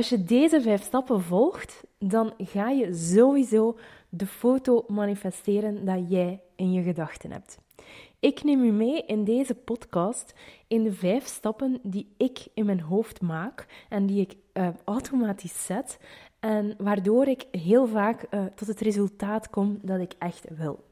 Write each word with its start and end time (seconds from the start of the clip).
Als 0.00 0.08
je 0.08 0.24
deze 0.24 0.60
vijf 0.60 0.82
stappen 0.82 1.22
volgt, 1.22 1.84
dan 1.98 2.32
ga 2.38 2.68
je 2.68 2.94
sowieso 2.94 3.78
de 4.08 4.26
foto 4.26 4.84
manifesteren 4.88 5.84
dat 5.84 5.98
jij 6.08 6.40
in 6.56 6.72
je 6.72 6.82
gedachten 6.82 7.32
hebt. 7.32 7.58
Ik 8.20 8.42
neem 8.42 8.62
u 8.62 8.70
mee 8.70 9.04
in 9.06 9.24
deze 9.24 9.54
podcast 9.54 10.34
in 10.66 10.82
de 10.82 10.92
vijf 10.92 11.26
stappen 11.26 11.80
die 11.82 12.14
ik 12.16 12.46
in 12.54 12.66
mijn 12.66 12.80
hoofd 12.80 13.20
maak 13.20 13.66
en 13.88 14.06
die 14.06 14.20
ik 14.20 14.36
uh, 14.52 14.68
automatisch 14.84 15.64
zet 15.64 15.98
en 16.38 16.74
waardoor 16.78 17.26
ik 17.26 17.46
heel 17.50 17.86
vaak 17.86 18.26
uh, 18.30 18.44
tot 18.54 18.68
het 18.68 18.80
resultaat 18.80 19.50
kom 19.50 19.78
dat 19.82 20.00
ik 20.00 20.12
echt 20.18 20.46
wil. 20.56 20.84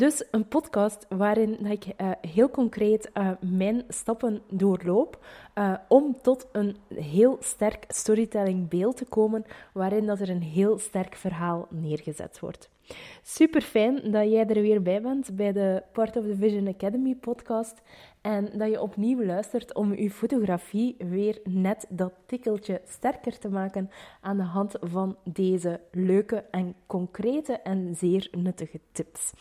Dus 0.00 0.24
een 0.30 0.48
podcast 0.48 1.06
waarin 1.08 1.66
ik 1.66 1.84
uh, 1.86 2.10
heel 2.20 2.50
concreet 2.50 3.10
uh, 3.14 3.30
mijn 3.40 3.84
stappen 3.88 4.42
doorloop 4.50 5.24
uh, 5.54 5.74
om 5.88 6.16
tot 6.22 6.46
een 6.52 6.76
heel 6.94 7.36
sterk 7.40 7.84
storytelling 7.88 8.68
beeld 8.68 8.96
te 8.96 9.04
komen, 9.04 9.44
waarin 9.72 10.06
dat 10.06 10.20
er 10.20 10.28
een 10.28 10.42
heel 10.42 10.78
sterk 10.78 11.14
verhaal 11.16 11.66
neergezet 11.70 12.40
wordt. 12.40 12.70
Super 13.22 13.62
fijn 13.62 14.10
dat 14.10 14.30
jij 14.30 14.46
er 14.46 14.60
weer 14.60 14.82
bij 14.82 15.02
bent 15.02 15.36
bij 15.36 15.52
de 15.52 15.82
Part 15.92 16.16
of 16.16 16.24
the 16.24 16.36
Vision 16.36 16.68
Academy 16.68 17.14
podcast. 17.14 17.82
En 18.20 18.58
dat 18.58 18.70
je 18.70 18.80
opnieuw 18.80 19.24
luistert 19.24 19.74
om 19.74 19.94
je 19.94 20.10
fotografie 20.10 20.96
weer 20.98 21.40
net 21.44 21.86
dat 21.88 22.12
tikkeltje 22.26 22.80
sterker 22.88 23.38
te 23.38 23.48
maken 23.48 23.90
aan 24.20 24.36
de 24.36 24.42
hand 24.42 24.74
van 24.80 25.16
deze 25.24 25.80
leuke 25.90 26.44
en 26.50 26.74
concrete 26.86 27.52
en 27.52 27.94
zeer 27.96 28.28
nuttige 28.32 28.80
tips. 28.92 29.32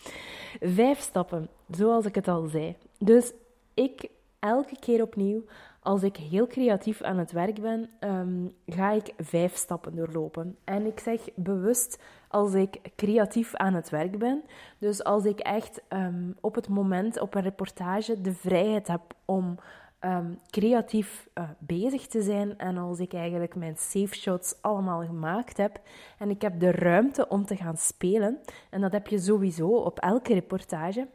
Vijf 0.60 1.00
stappen, 1.00 1.50
zoals 1.70 2.06
ik 2.06 2.16
het 2.16 2.28
al 2.28 2.48
zei. 2.48 2.76
Dus 2.98 3.34
ik 3.74 4.10
elke 4.40 4.80
keer 4.80 5.02
opnieuw 5.02 5.44
als 5.82 6.04
ik 6.04 6.18
heel 6.18 6.48
creatief 6.48 7.02
aan 7.02 7.18
het 7.18 7.32
werk 7.32 7.62
ben, 7.62 7.90
ehm, 8.00 8.48
ga 8.66 8.92
ik 8.92 9.14
vijf 9.18 9.56
stappen 9.56 9.96
doorlopen. 9.96 10.58
En 10.64 10.86
ik 10.86 11.00
zeg 11.00 11.22
bewust 11.36 12.02
als 12.28 12.54
ik 12.54 12.80
creatief 12.96 13.56
aan 13.56 13.74
het 13.74 13.90
werk 13.90 14.18
ben. 14.18 14.44
Dus 14.78 15.04
als 15.04 15.26
ik 15.26 15.40
echt 15.40 15.82
ehm, 15.88 16.32
op 16.42 16.56
het 16.56 16.68
moment 16.68 17.20
op 17.20 17.36
een 17.36 17.42
reportage 17.42 18.22
de 18.22 18.34
vrijheid 18.34 18.88
heb 18.88 19.02
om 19.26 19.56
ehm, 20.00 20.34
creatief 20.50 21.30
uh, 21.34 21.50
bezig 21.58 22.08
te 22.08 22.22
zijn. 22.22 22.58
En 22.58 22.78
als 22.78 23.00
ik 23.00 23.14
eigenlijk 23.14 23.56
mijn 23.56 23.78
safe 23.78 24.16
shots 24.16 24.62
allemaal 24.62 25.06
gemaakt 25.06 25.58
heb. 25.58 25.80
En 26.18 26.30
ik 26.30 26.42
heb 26.42 26.60
de 26.60 26.72
ruimte 26.72 27.28
om 27.28 27.46
te 27.46 27.56
gaan 27.56 27.78
spelen. 27.78 28.40
En 28.70 28.82
dat 28.82 28.92
heb 28.92 29.08
je 29.08 29.20
sowieso 29.20 29.68
op 29.68 30.00
elke 30.00 30.34
reportage. 30.34 31.08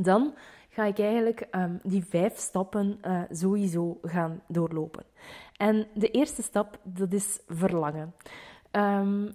Dan 0.00 0.34
ga 0.68 0.84
ik 0.84 0.98
eigenlijk 0.98 1.40
ehm, 1.40 1.76
die 1.82 2.04
vijf 2.04 2.36
stappen 2.36 2.98
uh, 3.06 3.22
sowieso 3.30 3.98
gaan 4.02 4.42
doorlopen. 4.48 5.04
En 5.56 5.86
de 5.94 6.10
eerste 6.10 6.42
stap, 6.42 6.78
dat 6.82 7.12
is 7.12 7.40
verlangen. 7.46 8.14
Um, 8.72 9.30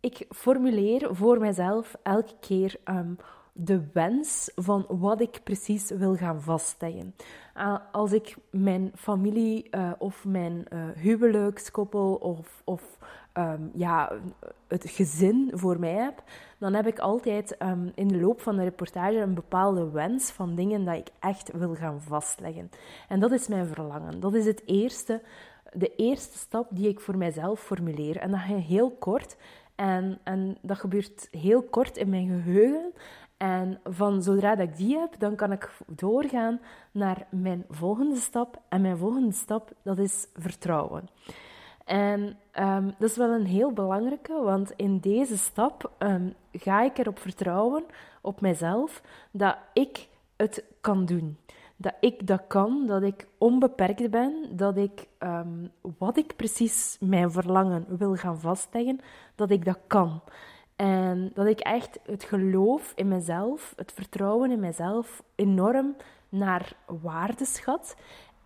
ik 0.00 0.26
formuleer 0.28 1.08
voor 1.14 1.40
mezelf 1.40 1.96
elke 2.02 2.34
keer 2.40 2.76
um, 2.84 3.18
de 3.52 3.88
wens 3.92 4.50
van 4.54 4.84
wat 4.88 5.20
ik 5.20 5.40
precies 5.44 5.90
wil 5.90 6.16
gaan 6.16 6.42
vastleggen. 6.42 7.14
Uh, 7.56 7.78
als 7.92 8.12
ik 8.12 8.36
mijn 8.50 8.92
familie 8.94 9.68
uh, 9.70 9.92
of 9.98 10.24
mijn 10.24 10.66
huwelijkskoppel 10.96 12.14
of, 12.14 12.62
of 12.64 12.98
ja, 13.72 14.12
het 14.68 14.90
gezin 14.90 15.50
voor 15.54 15.78
mij 15.80 15.94
heb, 15.94 16.22
dan 16.58 16.74
heb 16.74 16.86
ik 16.86 16.98
altijd 16.98 17.56
um, 17.62 17.92
in 17.94 18.08
de 18.08 18.20
loop 18.20 18.40
van 18.40 18.56
de 18.56 18.62
reportage 18.62 19.16
een 19.16 19.34
bepaalde 19.34 19.90
wens 19.90 20.30
van 20.30 20.54
dingen 20.54 20.84
dat 20.84 20.94
ik 20.96 21.08
echt 21.20 21.52
wil 21.52 21.74
gaan 21.74 22.00
vastleggen. 22.00 22.70
En 23.08 23.20
dat 23.20 23.32
is 23.32 23.48
mijn 23.48 23.66
verlangen. 23.66 24.20
Dat 24.20 24.34
is 24.34 24.46
het 24.46 24.62
eerste, 24.66 25.22
de 25.72 25.94
eerste 25.96 26.38
stap 26.38 26.66
die 26.70 26.88
ik 26.88 27.00
voor 27.00 27.16
mijzelf 27.16 27.60
formuleer. 27.60 28.16
En 28.16 28.30
dat 28.30 28.40
ga 28.40 28.56
heel 28.56 28.90
kort. 28.90 29.36
En, 29.74 30.18
en 30.24 30.56
dat 30.62 30.78
gebeurt 30.78 31.28
heel 31.30 31.62
kort 31.62 31.96
in 31.96 32.08
mijn 32.08 32.26
geheugen. 32.26 32.92
En 33.36 33.80
van 33.84 34.22
zodra 34.22 34.54
dat 34.54 34.68
ik 34.68 34.76
die 34.76 34.98
heb, 34.98 35.14
dan 35.18 35.34
kan 35.34 35.52
ik 35.52 35.70
doorgaan 35.86 36.60
naar 36.90 37.26
mijn 37.30 37.64
volgende 37.68 38.16
stap. 38.16 38.60
En 38.68 38.80
mijn 38.80 38.96
volgende 38.96 39.32
stap, 39.32 39.72
dat 39.82 39.98
is 39.98 40.26
vertrouwen. 40.34 41.08
En 41.86 42.38
um, 42.58 42.94
dat 42.98 43.10
is 43.10 43.16
wel 43.16 43.30
een 43.30 43.46
heel 43.46 43.72
belangrijke, 43.72 44.32
want 44.42 44.72
in 44.76 44.98
deze 44.98 45.38
stap 45.38 45.90
um, 45.98 46.34
ga 46.52 46.82
ik 46.82 46.98
erop 46.98 47.18
vertrouwen, 47.18 47.84
op 48.20 48.40
mijzelf, 48.40 49.02
dat 49.30 49.56
ik 49.72 50.08
het 50.36 50.64
kan 50.80 51.04
doen. 51.04 51.38
Dat 51.76 51.94
ik 52.00 52.26
dat 52.26 52.42
kan, 52.46 52.86
dat 52.86 53.02
ik 53.02 53.26
onbeperkt 53.38 54.10
ben, 54.10 54.48
dat 54.50 54.76
ik 54.76 55.06
um, 55.18 55.70
wat 55.98 56.16
ik 56.16 56.36
precies 56.36 56.96
mijn 57.00 57.30
verlangen 57.30 57.98
wil 57.98 58.14
gaan 58.14 58.40
vastleggen, 58.40 59.00
dat 59.34 59.50
ik 59.50 59.64
dat 59.64 59.78
kan. 59.86 60.22
En 60.76 61.30
dat 61.34 61.46
ik 61.46 61.60
echt 61.60 61.98
het 62.06 62.24
geloof 62.24 62.92
in 62.94 63.08
mezelf, 63.08 63.72
het 63.76 63.92
vertrouwen 63.92 64.50
in 64.50 64.60
mezelf 64.60 65.22
enorm 65.34 65.96
naar 66.28 66.76
waarde 66.86 67.44
schat. 67.44 67.96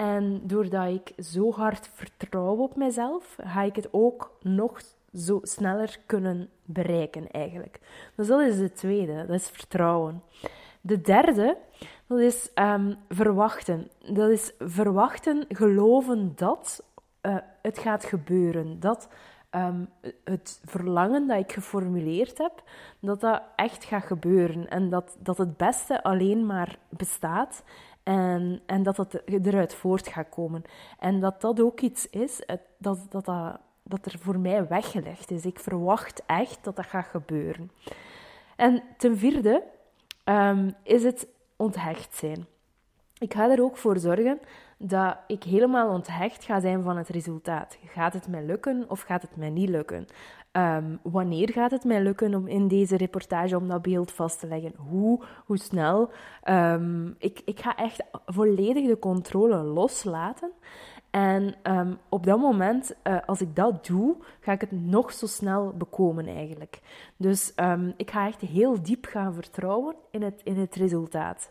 En 0.01 0.41
doordat 0.43 0.87
ik 0.87 1.25
zo 1.25 1.53
hard 1.53 1.91
vertrouw 1.95 2.57
op 2.57 2.77
mezelf, 2.77 3.37
ga 3.45 3.63
ik 3.63 3.77
het 3.77 3.89
ook 3.91 4.37
nog 4.43 4.81
zo 5.13 5.39
sneller 5.43 5.99
kunnen 6.07 6.49
bereiken 6.65 7.31
eigenlijk. 7.31 7.81
Dus 8.15 8.27
dat 8.27 8.41
is 8.41 8.59
de 8.59 8.73
tweede, 8.73 9.27
dat 9.27 9.41
is 9.41 9.49
vertrouwen. 9.49 10.23
De 10.81 11.01
derde, 11.01 11.57
dat 12.07 12.19
is 12.19 12.51
um, 12.55 12.97
verwachten. 13.09 13.91
Dat 14.13 14.31
is 14.31 14.53
verwachten, 14.59 15.45
geloven 15.49 16.33
dat 16.35 16.85
uh, 17.23 17.37
het 17.63 17.79
gaat 17.79 18.05
gebeuren. 18.05 18.81
Dat 18.81 19.09
um, 19.51 19.89
het 20.25 20.61
verlangen 20.65 21.27
dat 21.27 21.39
ik 21.39 21.53
geformuleerd 21.53 22.39
heb, 22.39 22.63
dat 23.01 23.21
dat 23.21 23.43
echt 23.57 23.85
gaat 23.85 24.05
gebeuren. 24.05 24.69
En 24.69 24.91
dat, 24.91 25.17
dat 25.19 25.39
het 25.39 25.57
beste 25.57 26.03
alleen 26.03 26.47
maar 26.47 26.79
bestaat 26.89 27.63
en, 28.03 28.63
en 28.67 28.83
dat 28.83 28.97
het 28.97 29.23
eruit 29.27 29.75
voort 29.75 30.09
gaat 30.09 30.29
komen. 30.29 30.63
En 30.99 31.21
dat 31.21 31.41
dat 31.41 31.61
ook 31.61 31.81
iets 31.81 32.11
is 32.11 32.43
dat, 32.47 32.61
dat, 33.11 33.25
dat, 33.25 33.59
dat 33.83 34.07
er 34.07 34.19
voor 34.19 34.39
mij 34.39 34.67
weggelegd 34.67 35.31
is. 35.31 35.45
Ik 35.45 35.59
verwacht 35.59 36.23
echt 36.27 36.65
dat 36.65 36.77
dat 36.77 36.87
gaat 36.87 37.07
gebeuren. 37.07 37.71
En 38.57 38.83
ten 38.97 39.19
vierde 39.19 39.63
um, 40.25 40.75
is 40.83 41.03
het 41.03 41.29
onthecht 41.57 42.17
zijn. 42.17 42.47
Ik 43.21 43.35
ga 43.35 43.51
er 43.51 43.63
ook 43.63 43.77
voor 43.77 43.99
zorgen 43.99 44.41
dat 44.79 45.17
ik 45.27 45.43
helemaal 45.43 45.89
onthecht 45.89 46.45
ga 46.45 46.61
zijn 46.61 46.83
van 46.83 46.97
het 46.97 47.09
resultaat. 47.09 47.79
Gaat 47.87 48.13
het 48.13 48.29
mij 48.29 48.45
lukken 48.45 48.85
of 48.89 49.01
gaat 49.01 49.23
het 49.23 49.37
mij 49.37 49.51
niet 49.51 49.69
lukken? 49.69 50.07
Um, 50.53 50.99
wanneer 51.03 51.51
gaat 51.53 51.71
het 51.71 51.85
mij 51.85 52.03
lukken 52.03 52.35
om 52.35 52.47
in 52.47 52.69
deze 52.69 52.97
reportage 52.97 53.57
om 53.57 53.69
dat 53.69 53.83
beeld 53.83 54.13
vast 54.13 54.41
te 54.41 54.47
leggen? 54.47 54.75
Hoe, 54.77 55.25
hoe 55.47 55.59
snel? 55.59 56.11
Um, 56.49 57.15
ik, 57.19 57.43
ik 57.45 57.61
ga 57.61 57.77
echt 57.77 58.05
volledig 58.27 58.87
de 58.87 58.99
controle 58.99 59.57
loslaten. 59.57 60.51
En 61.11 61.55
um, 61.63 61.99
op 62.09 62.27
dat 62.27 62.39
moment, 62.39 62.95
uh, 63.05 63.17
als 63.27 63.41
ik 63.41 63.57
dat 63.57 63.87
doe, 63.87 64.17
ga 64.41 64.53
ik 64.53 64.61
het 64.61 64.73
nog 64.73 65.13
zo 65.13 65.27
snel 65.27 65.73
bekomen 65.77 66.27
eigenlijk. 66.27 66.81
Dus 67.17 67.53
ik 67.97 68.11
ga 68.11 68.27
echt 68.27 68.41
heel 68.41 68.83
diep 68.83 69.05
gaan 69.05 69.35
vertrouwen 69.35 69.95
in 70.11 70.23
het, 70.23 70.41
in 70.45 70.59
het 70.59 70.75
resultaat. 70.75 71.51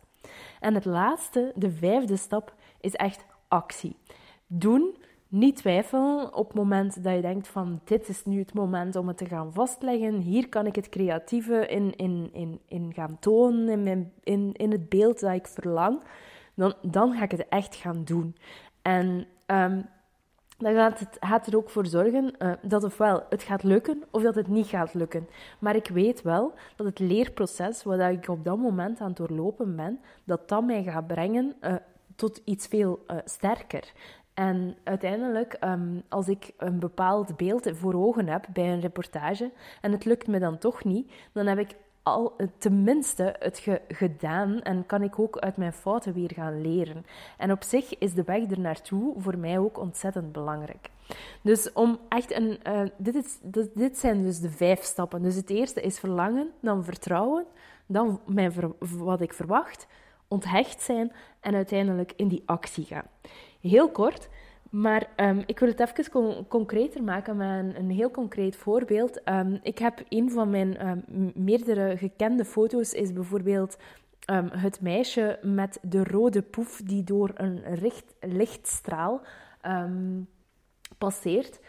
En 0.59 0.73
het 0.73 0.85
laatste, 0.85 1.51
de 1.56 1.72
vijfde 1.72 2.17
stap, 2.17 2.53
is 2.81 2.95
echt 2.95 3.25
actie. 3.47 3.95
Doen 4.47 4.95
niet 5.28 5.56
twijfelen 5.56 6.34
op 6.34 6.47
het 6.47 6.56
moment 6.56 7.03
dat 7.03 7.16
je 7.16 7.22
denkt 7.22 7.47
van 7.47 7.81
dit 7.84 8.09
is 8.09 8.25
nu 8.25 8.39
het 8.39 8.53
moment 8.53 8.95
om 8.95 9.07
het 9.07 9.18
te 9.18 9.25
gaan 9.25 9.53
vastleggen. 9.53 10.18
Hier 10.18 10.50
kan 10.50 10.66
ik 10.66 10.75
het 10.75 10.89
creatieve 10.89 11.68
in, 11.68 11.95
in, 11.95 12.29
in, 12.34 12.59
in 12.68 12.94
gaan 12.94 13.18
tonen, 13.19 13.88
in, 13.88 14.12
in, 14.23 14.53
in 14.53 14.72
het 14.72 14.89
beeld 14.89 15.19
dat 15.19 15.34
ik 15.34 15.47
verlang. 15.47 16.01
Dan, 16.56 16.73
dan 16.81 17.13
ga 17.13 17.23
ik 17.23 17.31
het 17.31 17.47
echt 17.50 17.75
gaan 17.75 18.03
doen. 18.03 18.35
En 18.81 19.28
um, 19.47 19.85
dan 20.59 20.74
gaat 20.74 21.00
het, 21.00 21.18
gaat 21.20 21.47
er 21.47 21.58
ook 21.58 21.69
voor 21.69 21.86
zorgen 21.86 22.33
uh, 22.39 22.51
dat 22.62 22.83
ofwel 22.83 23.25
het 23.30 23.44
gaat 23.44 23.63
lukken 23.63 24.04
of 24.12 24.22
dat 24.22 24.36
het 24.36 24.48
niet 24.48 24.68
gaat 24.68 24.94
lukken. 24.94 25.28
Maar 25.60 25.75
ik 25.75 25.88
weet 25.88 26.22
wel 26.22 26.54
dat 26.75 26.86
het 26.86 27.00
leerproces, 27.00 27.83
wat 27.83 28.00
ik 28.00 28.28
op 28.28 28.45
dat 28.45 28.57
moment 28.57 29.00
aan 29.00 29.07
het 29.07 29.18
doorlopen 29.18 29.75
ben, 29.75 30.00
dat 30.24 30.50
dat 30.50 30.63
mij 30.63 30.83
gaat 30.83 31.07
brengen 31.07 31.56
uh, 31.62 31.74
tot 32.16 32.42
iets 32.44 32.68
veel 32.68 33.04
uh, 33.07 33.18
sterker. 33.25 33.92
En 34.33 34.75
uiteindelijk, 34.83 35.57
um, 35.63 36.04
als 36.10 36.28
ik 36.28 36.51
een 36.57 36.80
bepaald 36.80 37.38
beeld 37.38 37.69
voor 37.74 37.94
ogen 37.94 38.28
heb 38.28 38.45
bij 38.54 38.74
een 38.74 38.80
reportage 38.80 39.51
en 39.81 39.92
het 39.92 40.06
lukt 40.06 40.28
me 40.28 40.39
dan 40.39 40.57
toch 40.57 40.83
niet, 40.83 41.12
dan 41.31 41.45
heb 41.45 41.60
ik 41.60 41.75
al 42.09 42.35
tenminste 42.57 43.35
het 43.39 43.59
ge 43.59 43.81
gedaan 43.88 44.61
en 44.61 44.85
kan 44.85 45.01
ik 45.03 45.19
ook 45.19 45.38
uit 45.38 45.57
mijn 45.57 45.73
fouten 45.73 46.13
weer 46.13 46.31
gaan 46.33 46.61
leren. 46.61 47.06
En 47.38 47.51
op 47.51 47.63
zich 47.63 47.97
is 47.97 48.13
de 48.13 48.23
weg 48.23 48.51
er 48.51 48.59
naartoe 48.59 49.13
voor 49.17 49.38
mij 49.38 49.59
ook 49.59 49.77
ontzettend 49.77 50.31
belangrijk. 50.31 50.89
Dus 51.41 51.73
om 51.73 52.00
echt 52.09 52.31
een. 52.31 52.59
Uh, 52.67 52.81
dit, 52.97 53.15
is, 53.15 53.38
dit, 53.73 53.97
zijn 53.97 54.23
dus 54.23 54.39
de 54.39 54.50
vijf 54.50 54.81
stappen. 54.81 55.21
Dus 55.21 55.35
het 55.35 55.50
eerste 55.50 55.81
is 55.81 56.00
verlangen, 56.00 56.51
dan 56.59 56.83
vertrouwen, 56.83 57.45
dan 57.85 58.19
mijn 58.25 58.53
wat 58.79 59.21
ik 59.21 59.33
verwacht, 59.33 59.88
onthecht 60.27 60.81
zijn 60.81 61.11
en 61.39 61.56
uiteindelijk 61.56 62.13
in 62.15 62.27
die 62.27 62.44
actie 62.45 62.85
gaan. 62.85 63.07
Heel 63.61 63.89
kort, 63.89 64.29
Maar 64.69 65.07
um, 65.16 65.44
ik 65.45 65.60
wil 65.60 65.69
het 65.69 65.80
even 65.80 66.12
con 66.12 66.48
concreter 66.48 67.04
maken 67.04 67.38
met 67.38 67.50
een, 67.50 67.75
een 67.75 67.89
heel 67.89 68.12
concreet 68.12 68.56
voorbeeld. 68.56 69.30
Um, 69.30 69.60
ik 69.63 69.77
heb 69.77 70.04
een 70.10 70.31
van 70.31 70.50
mijn 70.50 70.88
um, 70.88 71.31
meerdere 71.36 71.98
gekende 71.98 72.45
foto's, 72.45 72.94
is 72.94 73.13
bijvoorbeeld 73.13 73.77
het 74.51 74.81
meisje 74.81 75.39
met 75.42 75.80
de 75.81 76.04
rode 76.04 76.42
poef 76.42 76.81
die 76.86 77.04
door 77.04 77.31
een 77.33 77.62
lichtstraal 78.19 79.21
passeert. 80.98 81.60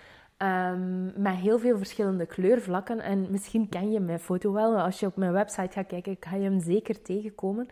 met 1.17 1.35
heel 1.35 1.59
veel 1.59 1.77
verschillende 1.77 2.27
kleurvlakken. 2.27 3.01
En 3.01 3.27
misschien 3.31 3.69
ken 3.69 3.91
je 3.91 4.01
mijn 4.01 4.21
foto 4.21 4.53
wel. 4.53 4.81
Als 4.81 5.01
je 5.01 5.07
op 5.07 5.17
mijn 5.17 5.33
website 5.33 5.73
gaat 5.73 5.87
kijken, 5.87 6.17
ga 6.21 6.37
je 6.37 6.43
hem 6.43 6.61
zeker 6.61 7.03
tegenkomen. 7.03 7.69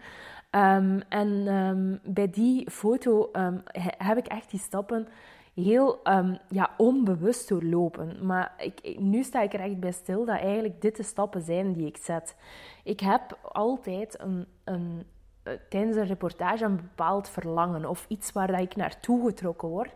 Um, 0.50 1.00
en 1.08 1.28
um, 1.28 2.00
bij 2.04 2.30
die 2.30 2.70
foto 2.70 3.28
um, 3.32 3.62
heb 3.98 4.16
ik 4.16 4.26
echt 4.26 4.50
die 4.50 4.60
stappen 4.60 5.08
heel 5.54 6.00
ja, 6.48 6.70
onbewust 6.76 7.48
doorlopen. 7.48 8.26
Maar 8.26 8.54
nu 8.96 9.22
sta 9.22 9.42
ik 9.42 9.52
er 9.52 9.60
echt 9.60 9.80
bij 9.80 9.92
stil 9.92 10.24
dat 10.24 10.38
eigenlijk 10.38 10.80
dit 10.80 10.96
de 10.96 11.02
stappen 11.02 11.42
zijn 11.42 11.72
die 11.72 11.86
ik 11.86 11.96
zet. 11.96 12.36
Ik 12.84 13.00
heb 13.00 13.38
altijd 13.42 14.20
een, 14.20 14.46
een, 14.64 15.04
eh, 15.42 15.52
tijdens 15.68 15.96
een 15.96 16.06
reportage 16.06 16.64
een 16.64 16.76
bepaald 16.76 17.28
verlangen 17.28 17.84
of 17.84 18.04
iets 18.08 18.32
waar 18.32 18.46
dat 18.46 18.60
ik 18.60 18.76
naartoe 18.76 19.26
getrokken 19.26 19.68
word. 19.68 19.94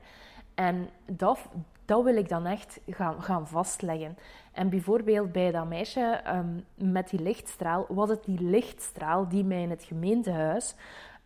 En 0.54 0.88
dat, 1.06 1.38
dat 1.84 2.04
wil 2.04 2.16
ik 2.16 2.28
dan 2.28 2.46
echt 2.46 2.80
gaan, 2.86 3.22
gaan 3.22 3.48
vastleggen. 3.48 4.16
En 4.52 4.68
bijvoorbeeld 4.68 5.32
bij 5.32 5.50
dat 5.50 5.68
meisje 5.68 6.20
um, 6.26 6.64
met 6.92 7.10
die 7.10 7.22
lichtstraal, 7.22 7.86
was 7.88 8.08
het 8.08 8.24
die 8.24 8.40
lichtstraal 8.40 9.28
die 9.28 9.44
mij 9.44 9.62
in 9.62 9.70
het 9.70 9.84
gemeentehuis 9.84 10.74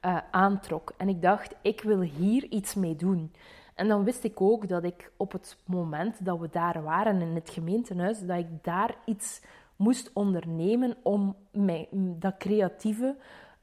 uh, 0.02 0.18
aantrok. 0.30 0.92
En 0.96 1.08
ik 1.08 1.22
dacht, 1.22 1.54
ik 1.62 1.80
wil 1.80 2.00
hier 2.00 2.44
iets 2.44 2.74
mee 2.74 2.96
doen. 2.96 3.32
En 3.74 3.88
dan 3.88 4.04
wist 4.04 4.24
ik 4.24 4.40
ook 4.40 4.68
dat 4.68 4.84
ik 4.84 5.10
op 5.16 5.32
het 5.32 5.56
moment 5.64 6.24
dat 6.24 6.38
we 6.38 6.48
daar 6.50 6.82
waren 6.82 7.20
in 7.20 7.34
het 7.34 7.50
gemeentehuis, 7.50 8.26
dat 8.26 8.38
ik 8.38 8.64
daar 8.64 8.94
iets 9.04 9.40
moest 9.76 10.10
ondernemen 10.12 10.96
om 11.02 11.36
mij, 11.50 11.88
dat 11.92 12.36
creatieve 12.36 13.16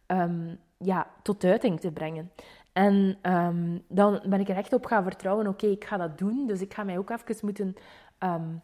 um, 0.07 0.59
ja, 0.77 1.07
tot 1.21 1.43
uiting 1.43 1.79
te 1.79 1.91
brengen. 1.91 2.31
En 2.73 3.17
um, 3.21 3.83
dan 3.87 4.21
ben 4.25 4.39
ik 4.39 4.49
er 4.49 4.55
echt 4.55 4.73
op 4.73 4.85
gaan 4.85 5.03
vertrouwen, 5.03 5.47
oké, 5.47 5.65
ik 5.65 5.85
ga 5.85 5.97
dat 5.97 6.17
doen. 6.17 6.47
Dus 6.47 6.61
ik 6.61 6.73
ga 6.73 6.83
mij 6.83 6.97
ook 6.97 7.09
even 7.09 7.37
moeten 7.41 7.75
um, 8.19 8.61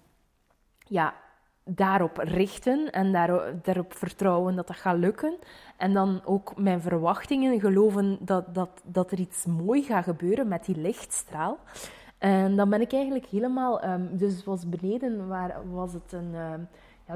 ja, 0.77 1.13
daarop 1.63 2.17
richten 2.17 2.91
en 2.91 3.11
daar, 3.11 3.61
daarop 3.61 3.93
vertrouwen 3.93 4.55
dat 4.55 4.67
dat 4.67 4.75
gaat 4.75 4.97
lukken. 4.97 5.33
En 5.77 5.93
dan 5.93 6.21
ook 6.25 6.57
mijn 6.57 6.81
verwachtingen 6.81 7.59
geloven 7.59 8.17
dat, 8.21 8.55
dat, 8.55 8.81
dat 8.83 9.11
er 9.11 9.19
iets 9.19 9.45
mooi 9.45 9.83
gaat 9.83 10.03
gebeuren 10.03 10.47
met 10.47 10.65
die 10.65 10.77
lichtstraal. 10.77 11.57
En 12.17 12.55
dan 12.55 12.69
ben 12.69 12.81
ik 12.81 12.93
eigenlijk 12.93 13.25
helemaal... 13.25 13.83
Um, 13.85 14.17
dus 14.17 14.43
was 14.43 14.69
beneden, 14.69 15.27
waar 15.27 15.55
was 15.71 15.93
het 15.93 16.11
een... 16.11 16.67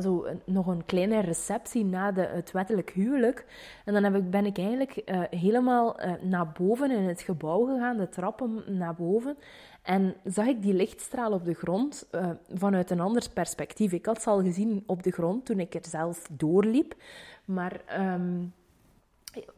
Zo 0.02 0.26
nog 0.46 0.68
een 0.68 0.86
kleine 0.86 1.20
receptie 1.20 1.86
na 1.86 2.12
de, 2.12 2.22
het 2.22 2.52
wettelijk 2.52 2.90
huwelijk. 2.90 3.46
En 3.86 3.94
dan 3.94 4.04
heb 4.04 4.16
ik, 4.16 4.30
ben 4.30 4.46
ik 4.46 4.58
eigenlijk 4.58 5.02
uh, 5.06 5.22
helemaal 5.30 6.06
uh, 6.06 6.14
naar 6.22 6.52
boven 6.60 6.92
in 6.92 7.04
het 7.04 7.22
gebouw 7.22 7.66
gegaan, 7.66 7.98
de 7.98 8.10
trappen 8.10 8.64
naar 8.68 8.96
boven. 8.96 9.38
En 9.82 10.16
zag 10.24 10.46
ik 10.46 10.62
die 10.62 10.74
lichtstraal 10.74 11.32
op 11.32 11.46
de 11.46 11.54
grond 11.54 12.08
uh, 12.12 12.30
vanuit 12.54 12.90
een 12.90 13.00
ander 13.00 13.30
perspectief. 13.34 13.92
Ik 13.92 14.06
had 14.06 14.22
ze 14.22 14.30
al 14.30 14.42
gezien 14.42 14.84
op 14.86 15.04
de 15.04 15.12
grond 15.12 15.46
toen 15.46 15.60
ik 15.60 15.74
er 15.74 15.86
zelf 15.86 16.28
doorliep. 16.32 16.96
Maar 17.46 17.82
um, 18.00 18.54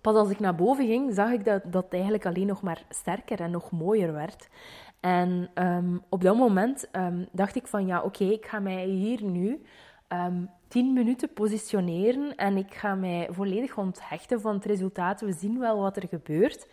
pas 0.02 0.16
als 0.16 0.30
ik 0.30 0.40
naar 0.40 0.56
boven 0.56 0.86
ging, 0.86 1.14
zag 1.14 1.32
ik 1.32 1.46
dat 1.46 1.62
dat 1.66 1.86
eigenlijk 1.90 2.26
alleen 2.26 2.48
nog 2.48 2.62
maar 2.62 2.84
sterker 2.90 3.40
en 3.40 3.52
nog 3.52 3.72
mooier 3.72 4.14
werd. 4.14 4.50
En 5.00 5.50
um, 5.54 6.02
op 6.10 6.22
dat 6.22 6.36
moment 6.36 6.88
um, 6.92 7.28
dacht 7.32 7.56
ik 7.56 7.68
van 7.68 7.86
ja, 7.86 8.02
oké, 8.02 8.24
ik 8.24 8.46
ga 8.46 8.60
mij 8.60 8.86
hier 8.86 9.24
nu 9.24 9.62
um, 10.10 10.50
tien 10.68 10.94
minuten 10.94 11.34
positioneren 11.34 12.36
en 12.36 12.58
ik 12.58 12.74
ga 12.74 12.96
mij 12.96 13.28
volledig 13.32 13.78
onthechten 13.78 14.42
van 14.42 14.54
het 14.54 14.66
resultaat. 14.66 15.22
We 15.22 15.34
zien 15.34 15.60
wel 15.60 15.80
wat 15.80 15.98
er 15.98 16.08
gebeurt. 16.08 16.68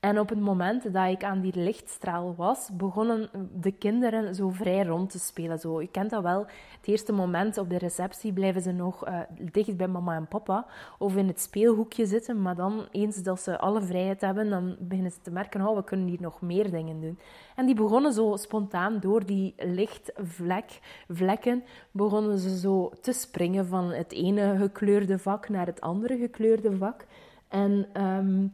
En 0.00 0.18
op 0.18 0.28
het 0.28 0.40
moment 0.40 0.92
dat 0.92 1.08
ik 1.08 1.24
aan 1.24 1.40
die 1.40 1.56
lichtstraal 1.56 2.34
was, 2.34 2.70
begonnen 2.72 3.30
de 3.60 3.72
kinderen 3.72 4.34
zo 4.34 4.48
vrij 4.48 4.84
rond 4.84 5.10
te 5.10 5.18
spelen. 5.18 5.58
Zo, 5.58 5.80
je 5.80 5.88
kent 5.88 6.10
dat 6.10 6.22
wel. 6.22 6.46
Het 6.76 6.86
eerste 6.86 7.12
moment 7.12 7.58
op 7.58 7.70
de 7.70 7.78
receptie 7.78 8.32
blijven 8.32 8.62
ze 8.62 8.72
nog 8.72 9.08
uh, 9.08 9.20
dicht 9.52 9.76
bij 9.76 9.88
mama 9.88 10.16
en 10.16 10.28
papa 10.28 10.66
of 10.98 11.16
in 11.16 11.26
het 11.26 11.40
speelhoekje 11.40 12.06
zitten. 12.06 12.42
Maar 12.42 12.54
dan, 12.54 12.86
eens 12.90 13.22
dat 13.22 13.40
ze 13.40 13.58
alle 13.58 13.82
vrijheid 13.82 14.20
hebben, 14.20 14.50
dan 14.50 14.76
beginnen 14.80 15.12
ze 15.12 15.20
te 15.22 15.30
merken, 15.30 15.66
oh, 15.66 15.76
we 15.76 15.84
kunnen 15.84 16.06
hier 16.06 16.20
nog 16.20 16.40
meer 16.40 16.70
dingen 16.70 17.00
doen. 17.00 17.18
En 17.56 17.66
die 17.66 17.74
begonnen 17.74 18.12
zo 18.12 18.36
spontaan 18.36 19.00
door 19.00 19.26
die 19.26 19.54
lichtvlek, 19.56 20.80
vlekken, 21.08 21.64
begonnen 21.90 22.38
ze 22.38 22.58
zo 22.58 22.92
te 23.00 23.12
springen 23.12 23.66
van 23.66 23.90
het 23.90 24.12
ene 24.12 24.56
gekleurde 24.58 25.18
vak 25.18 25.48
naar 25.48 25.66
het 25.66 25.80
andere 25.80 26.18
gekleurde 26.18 26.76
vak. 26.76 27.06
En... 27.48 28.02
Um, 28.02 28.52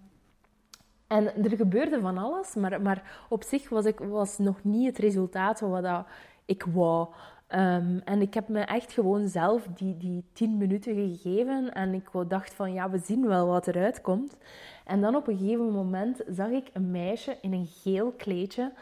en 1.15 1.45
er 1.45 1.57
gebeurde 1.57 2.01
van 2.01 2.19
alles, 2.19 2.55
maar, 2.55 2.81
maar 2.81 3.27
op 3.29 3.43
zich 3.43 3.69
was, 3.69 3.85
ik, 3.85 3.99
was 3.99 4.39
nog 4.39 4.65
niet 4.65 4.87
het 4.87 4.99
resultaat 4.99 5.61
wat 5.61 5.83
dat 5.83 6.07
ik 6.45 6.63
wou. 6.63 7.09
Um, 7.49 8.01
en 8.05 8.21
ik 8.21 8.35
heb 8.35 8.49
me 8.49 8.61
echt 8.61 8.93
gewoon 8.93 9.29
zelf 9.29 9.67
die, 9.75 9.97
die 9.97 10.25
tien 10.33 10.57
minuten 10.57 10.95
gegeven. 10.95 11.73
En 11.73 11.95
ik 11.95 12.11
dacht 12.29 12.55
van, 12.55 12.73
ja, 12.73 12.91
we 12.91 12.99
zien 12.99 13.27
wel 13.27 13.47
wat 13.47 13.67
eruit 13.67 14.01
komt. 14.01 14.37
En 14.85 15.01
dan 15.01 15.17
op 15.17 15.29
een 15.29 15.39
gegeven 15.39 15.73
moment 15.73 16.23
zag 16.29 16.49
ik 16.49 16.71
een 16.73 16.91
meisje 16.91 17.37
in 17.41 17.53
een 17.53 17.67
geel 17.67 18.13
kleedje 18.13 18.73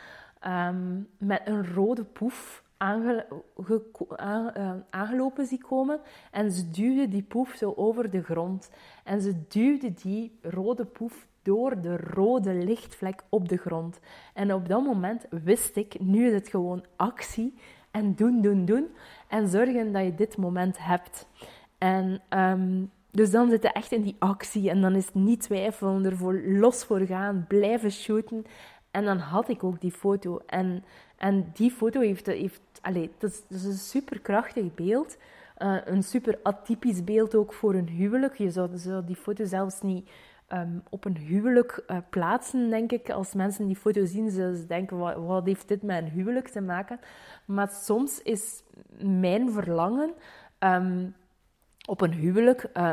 um, 0.47 1.09
met 1.19 1.41
een 1.45 1.75
rode 1.75 2.05
poef 2.05 2.65
aange, 2.77 3.27
aan, 4.17 4.51
uh, 4.57 4.73
aangelopen 4.91 5.47
zien 5.47 5.63
komen. 5.69 6.01
En 6.31 6.53
ze 6.53 6.71
duwde 6.71 7.09
die 7.09 7.23
poef 7.23 7.55
zo 7.55 7.73
over 7.77 8.11
de 8.11 8.23
grond. 8.23 8.71
En 9.05 9.21
ze 9.21 9.47
duwde 9.49 9.93
die 9.95 10.39
rode 10.43 10.85
poef 10.85 11.27
door 11.43 11.81
de 11.81 11.97
rode 11.97 12.53
lichtvlek 12.53 13.23
op 13.29 13.49
de 13.49 13.57
grond. 13.57 14.01
En 14.35 14.55
op 14.55 14.69
dat 14.69 14.85
moment 14.85 15.27
wist 15.31 15.77
ik, 15.77 16.01
nu 16.01 16.27
is 16.27 16.33
het 16.33 16.49
gewoon 16.49 16.85
actie 16.97 17.55
en 17.91 18.15
doen, 18.15 18.41
doen, 18.41 18.65
doen. 18.65 18.87
En 19.29 19.49
zorgen 19.49 19.93
dat 19.93 20.05
je 20.05 20.15
dit 20.15 20.37
moment 20.37 20.77
hebt. 20.79 21.27
En 21.79 22.23
um, 22.31 22.91
dus 23.11 23.31
dan 23.31 23.51
zit 23.51 23.63
je 23.63 23.73
echt 23.73 23.93
in 23.93 24.03
die 24.03 24.17
actie 24.19 24.71
en 24.71 24.81
dan 24.81 24.95
is 24.95 25.07
het 25.07 25.15
niet 25.15 25.41
twijfelen, 25.41 26.05
ervoor 26.05 26.43
los 26.47 26.85
voor 26.85 27.01
gaan, 27.01 27.45
blijven 27.49 27.91
shooten. 27.91 28.45
En 28.91 29.05
dan 29.05 29.19
had 29.19 29.49
ik 29.49 29.65
ook 29.65 29.81
die 29.81 29.93
foto. 29.93 30.41
En, 30.47 30.85
en 31.17 31.51
die 31.55 31.71
foto 31.71 32.01
heeft, 32.01 32.27
heeft 32.27 32.61
allez, 32.81 33.09
dat, 33.19 33.31
is, 33.31 33.57
is 33.57 33.65
een 33.65 33.73
superkrachtig 33.73 34.75
beeld. 34.75 35.17
Uh, 35.59 35.77
een 35.85 36.03
super 36.03 36.39
atypisch 36.43 37.05
beeld 37.05 37.35
ook 37.35 37.53
voor 37.53 37.75
een 37.75 37.89
huwelijk. 37.89 38.39
Je 38.39 38.51
zou, 38.51 38.71
zou 38.75 39.05
die 39.05 39.17
foto 39.17 39.45
zelfs 39.45 39.81
niet 39.81 40.11
um, 40.53 40.83
op 40.91 41.05
een 41.05 41.17
huwelijk 41.17 41.85
uh, 41.91 41.97
plaatsen, 42.11 42.71
denk 42.71 42.93
ik. 42.93 43.11
Als 43.11 43.35
mensen 43.35 43.67
die 43.67 43.77
foto 43.77 44.05
zien, 44.05 44.31
ze 44.31 44.65
denken, 44.69 44.99
wat, 45.27 45.47
heeft 45.47 45.69
dit 45.69 45.83
met 45.83 46.03
een 46.03 46.09
huwelijk 46.09 46.49
te 46.49 46.61
maken? 46.61 47.01
Maar 47.45 47.69
soms 47.69 48.23
is 48.23 48.63
mijn 48.99 49.51
verlangen 49.51 50.13
um, 50.59 51.15
op 51.87 52.01
een 52.01 52.13
huwelijk 52.13 52.71
uh, 52.75 52.93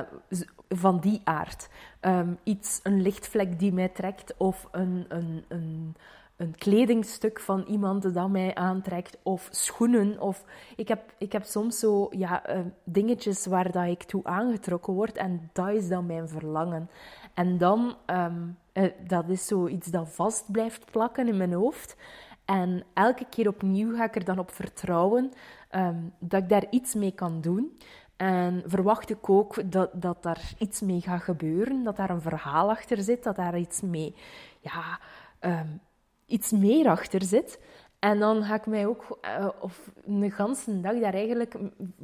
van 0.69 0.99
die 0.99 1.21
aard. 1.23 1.69
Um, 2.01 2.37
iets, 2.43 2.79
een 2.83 3.01
lichtvlek 3.01 3.59
die 3.59 3.73
mij 3.73 3.89
trekt 3.89 4.33
of 4.37 4.67
een... 4.71 5.05
een, 5.07 5.45
een 5.47 5.95
een 6.39 6.55
kledingstuk 6.55 7.39
van 7.39 7.63
iemand 7.67 8.13
dat 8.13 8.29
mij 8.29 8.55
aantrekt, 8.55 9.17
of 9.23 9.47
schoenen. 9.51 10.19
Of 10.21 10.45
ik, 10.75 10.87
heb, 10.87 11.13
ik 11.17 11.31
heb 11.31 11.43
soms 11.43 11.79
zo 11.79 12.07
ja, 12.09 12.55
uh, 12.55 12.59
dingetjes 12.83 13.45
waar 13.45 13.71
dat 13.71 13.85
ik 13.85 14.03
toe 14.03 14.23
aangetrokken 14.23 14.93
word, 14.93 15.17
en 15.17 15.49
dat 15.53 15.69
is 15.69 15.87
dan 15.87 16.05
mijn 16.05 16.27
verlangen. 16.27 16.89
En 17.33 17.57
dan, 17.57 17.95
um, 18.05 18.57
uh, 18.73 18.91
dat 19.07 19.29
is 19.29 19.45
zoiets 19.45 19.87
dat 19.87 20.09
vast 20.09 20.51
blijft 20.51 20.91
plakken 20.91 21.27
in 21.27 21.37
mijn 21.37 21.53
hoofd. 21.53 21.95
En 22.45 22.83
elke 22.93 23.25
keer 23.29 23.47
opnieuw 23.47 23.95
ga 23.95 24.03
ik 24.03 24.15
er 24.15 24.25
dan 24.25 24.39
op 24.39 24.51
vertrouwen 24.51 25.31
um, 25.71 26.13
dat 26.19 26.41
ik 26.41 26.49
daar 26.49 26.65
iets 26.69 26.93
mee 26.93 27.11
kan 27.11 27.41
doen. 27.41 27.77
En 28.17 28.63
verwacht 28.65 29.09
ik 29.09 29.29
ook 29.29 29.71
dat, 29.71 29.89
dat 29.93 30.23
daar 30.23 30.53
iets 30.57 30.81
mee 30.81 31.01
gaat 31.01 31.21
gebeuren, 31.21 31.83
dat 31.83 31.95
daar 31.95 32.09
een 32.09 32.21
verhaal 32.21 32.69
achter 32.69 32.97
zit, 32.97 33.23
dat 33.23 33.35
daar 33.35 33.57
iets 33.57 33.81
mee, 33.81 34.15
ja, 34.59 34.99
um, 35.39 35.79
iets 36.29 36.51
meer 36.51 36.87
achter 36.87 37.23
zit. 37.23 37.59
En 37.99 38.19
dan 38.19 38.43
ga 38.43 38.55
ik 38.55 38.65
mij 38.65 38.87
ook 38.87 39.19
uh, 39.21 39.47
of 39.59 39.91
een 40.05 40.31
ganse 40.31 40.81
dag 40.81 40.99
daar 40.99 41.13
eigenlijk 41.13 41.55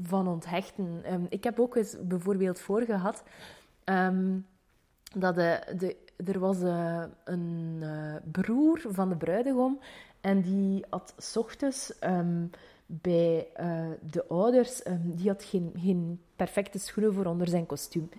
van 0.01 0.27
onthechten. 0.27 1.13
Um, 1.13 1.25
ik 1.29 1.44
heb 1.44 1.60
ook 1.60 1.75
eens 1.75 1.96
bijvoorbeeld 2.01 2.60
voor 2.60 2.82
gehad 2.82 3.24
um, 3.86 4.46
dat 5.13 5.36
de, 5.36 5.60
de, 5.77 5.96
er 6.25 6.39
was 6.39 6.62
uh, 6.62 7.03
een 7.24 7.84
broer 8.32 8.82
van 8.89 9.10
de 9.10 9.15
bruidegom 9.15 9.79
en 10.22 10.41
die 10.41 10.86
had 10.89 11.13
s 11.17 11.38
ochtends 11.38 11.94
um, 12.03 12.50
bij 12.86 13.48
de 14.01 14.25
ouders, 14.27 14.82
die 15.01 15.27
had 15.27 15.44
geen, 15.44 15.72
geen 15.77 16.22
perfecte 16.36 16.79
schoenen 16.79 17.13
voor 17.13 17.25
onder 17.25 17.48
zijn 17.48 17.65
kostuum. 17.65 18.10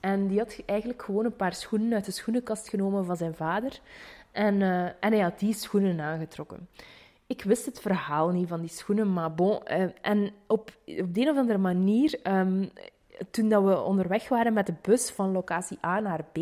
En 0.00 0.26
die 0.26 0.38
had 0.38 0.62
eigenlijk 0.66 1.02
gewoon 1.02 1.24
een 1.24 1.36
paar 1.36 1.54
schoenen 1.54 1.94
uit 1.94 2.04
de 2.04 2.10
schoenenkast 2.10 2.68
genomen 2.68 3.04
van 3.04 3.16
zijn 3.16 3.34
vader. 3.34 3.80
En, 4.32 4.60
uh, 4.60 4.84
en 4.84 5.12
hij 5.12 5.20
had 5.20 5.38
die 5.38 5.54
schoenen 5.54 6.00
aangetrokken. 6.00 6.68
Ik 7.26 7.42
wist 7.42 7.66
het 7.66 7.80
verhaal 7.80 8.28
niet 8.28 8.48
van 8.48 8.60
die 8.60 8.70
schoenen, 8.70 9.12
maar 9.12 9.34
bon. 9.34 9.60
Uh, 9.70 9.84
en 10.00 10.32
op, 10.46 10.70
op 11.00 11.14
de 11.14 11.20
een 11.20 11.28
of 11.28 11.36
andere 11.36 11.58
manier, 11.58 12.20
um, 12.22 12.70
toen 13.30 13.48
dat 13.48 13.64
we 13.64 13.80
onderweg 13.80 14.28
waren 14.28 14.52
met 14.52 14.66
de 14.66 14.74
bus 14.82 15.10
van 15.10 15.32
locatie 15.32 15.78
A 15.84 16.00
naar 16.00 16.24
B, 16.32 16.38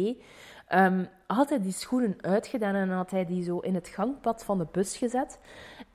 um, 0.75 1.09
had 1.27 1.49
hij 1.49 1.61
die 1.61 1.73
schoenen 1.73 2.17
uitgedaan 2.21 2.75
en 2.75 2.89
had 2.89 3.11
hij 3.11 3.27
die 3.27 3.43
zo 3.43 3.59
in 3.59 3.75
het 3.75 3.89
gangpad 3.89 4.45
van 4.45 4.59
de 4.59 4.67
bus 4.73 4.97
gezet. 4.97 5.39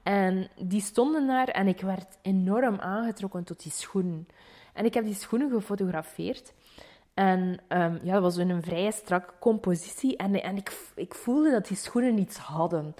En 0.03 0.49
die 0.59 0.81
stonden 0.81 1.27
daar 1.27 1.47
en 1.47 1.67
ik 1.67 1.81
werd 1.81 2.17
enorm 2.21 2.79
aangetrokken 2.79 3.43
tot 3.43 3.63
die 3.63 3.71
schoenen. 3.71 4.27
En 4.73 4.85
ik 4.85 4.93
heb 4.93 5.03
die 5.03 5.13
schoenen 5.13 5.49
gefotografeerd. 5.49 6.53
En 7.13 7.39
um, 7.69 7.99
ja, 8.03 8.13
dat 8.13 8.21
was 8.21 8.37
in 8.37 8.49
een 8.49 8.63
vrij 8.63 8.91
strakke 8.91 9.33
compositie. 9.39 10.17
En, 10.17 10.43
en 10.43 10.57
ik, 10.57 10.91
ik 10.95 11.15
voelde 11.15 11.51
dat 11.51 11.67
die 11.67 11.77
schoenen 11.77 12.17
iets 12.17 12.37
hadden. 12.37 12.95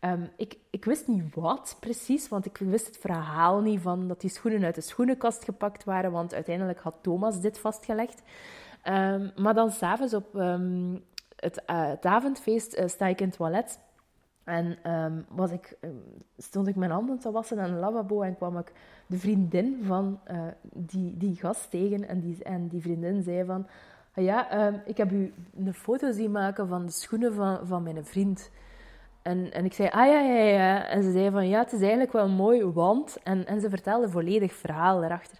Um, 0.00 0.30
ik, 0.36 0.56
ik 0.70 0.84
wist 0.84 1.06
niet 1.06 1.34
wat 1.34 1.76
precies, 1.80 2.28
want 2.28 2.46
ik 2.46 2.56
wist 2.56 2.86
het 2.86 2.98
verhaal 2.98 3.60
niet 3.60 3.80
van 3.80 4.08
dat 4.08 4.20
die 4.20 4.30
schoenen 4.30 4.64
uit 4.64 4.74
de 4.74 4.80
schoenenkast 4.80 5.44
gepakt 5.44 5.84
waren, 5.84 6.12
want 6.12 6.34
uiteindelijk 6.34 6.80
had 6.80 6.94
Thomas 7.00 7.40
dit 7.40 7.58
vastgelegd. 7.58 8.22
Um, 8.84 9.32
maar 9.36 9.54
dan 9.54 9.70
s'avonds 9.70 10.14
op 10.14 10.32
het, 11.36 11.62
uh, 11.70 11.86
het, 11.88 12.04
avondfeest 12.06 12.78
uh, 12.78 12.86
sta 12.86 13.06
ik 13.06 13.20
in 13.20 13.26
het 13.26 13.36
toilet 13.36 13.78
en 14.44 14.92
um, 14.92 15.24
was 15.28 15.50
ik, 15.50 15.78
stond 16.36 16.66
ik 16.66 16.76
mijn 16.76 16.90
handen 16.90 17.18
te 17.18 17.30
wassen 17.30 17.60
aan 17.60 17.70
een 17.70 17.78
lavabo 17.78 18.22
en 18.22 18.36
kwam 18.36 18.58
ik 18.58 18.72
de 19.06 19.18
vriendin 19.18 19.80
van 19.84 20.20
uh, 20.30 20.40
die, 20.62 21.16
die 21.16 21.36
gast 21.36 21.70
tegen. 21.70 22.08
En 22.08 22.20
die, 22.20 22.44
en 22.44 22.68
die 22.68 22.80
vriendin 22.80 23.22
zei 23.22 23.44
van... 23.44 23.66
Ja, 24.14 24.66
um, 24.66 24.80
ik 24.84 24.96
heb 24.96 25.10
u 25.10 25.32
een 25.56 25.74
foto 25.74 26.12
zien 26.12 26.30
maken 26.30 26.68
van 26.68 26.86
de 26.86 26.92
schoenen 26.92 27.34
van, 27.34 27.66
van 27.66 27.82
mijn 27.82 28.04
vriend. 28.04 28.50
En, 29.22 29.52
en 29.52 29.64
ik 29.64 29.72
zei, 29.72 29.88
ah 29.88 30.06
ja, 30.06 30.20
ja, 30.20 30.42
ja. 30.42 30.88
En 30.88 31.02
ze 31.02 31.12
zei 31.12 31.30
van, 31.30 31.48
ja, 31.48 31.58
het 31.58 31.72
is 31.72 31.80
eigenlijk 31.80 32.12
wel 32.12 32.28
mooi, 32.28 32.64
want... 32.64 33.18
En, 33.22 33.46
en 33.46 33.60
ze 33.60 33.70
vertelde 33.70 34.08
volledig 34.08 34.52
verhaal 34.52 35.04
erachter. 35.04 35.38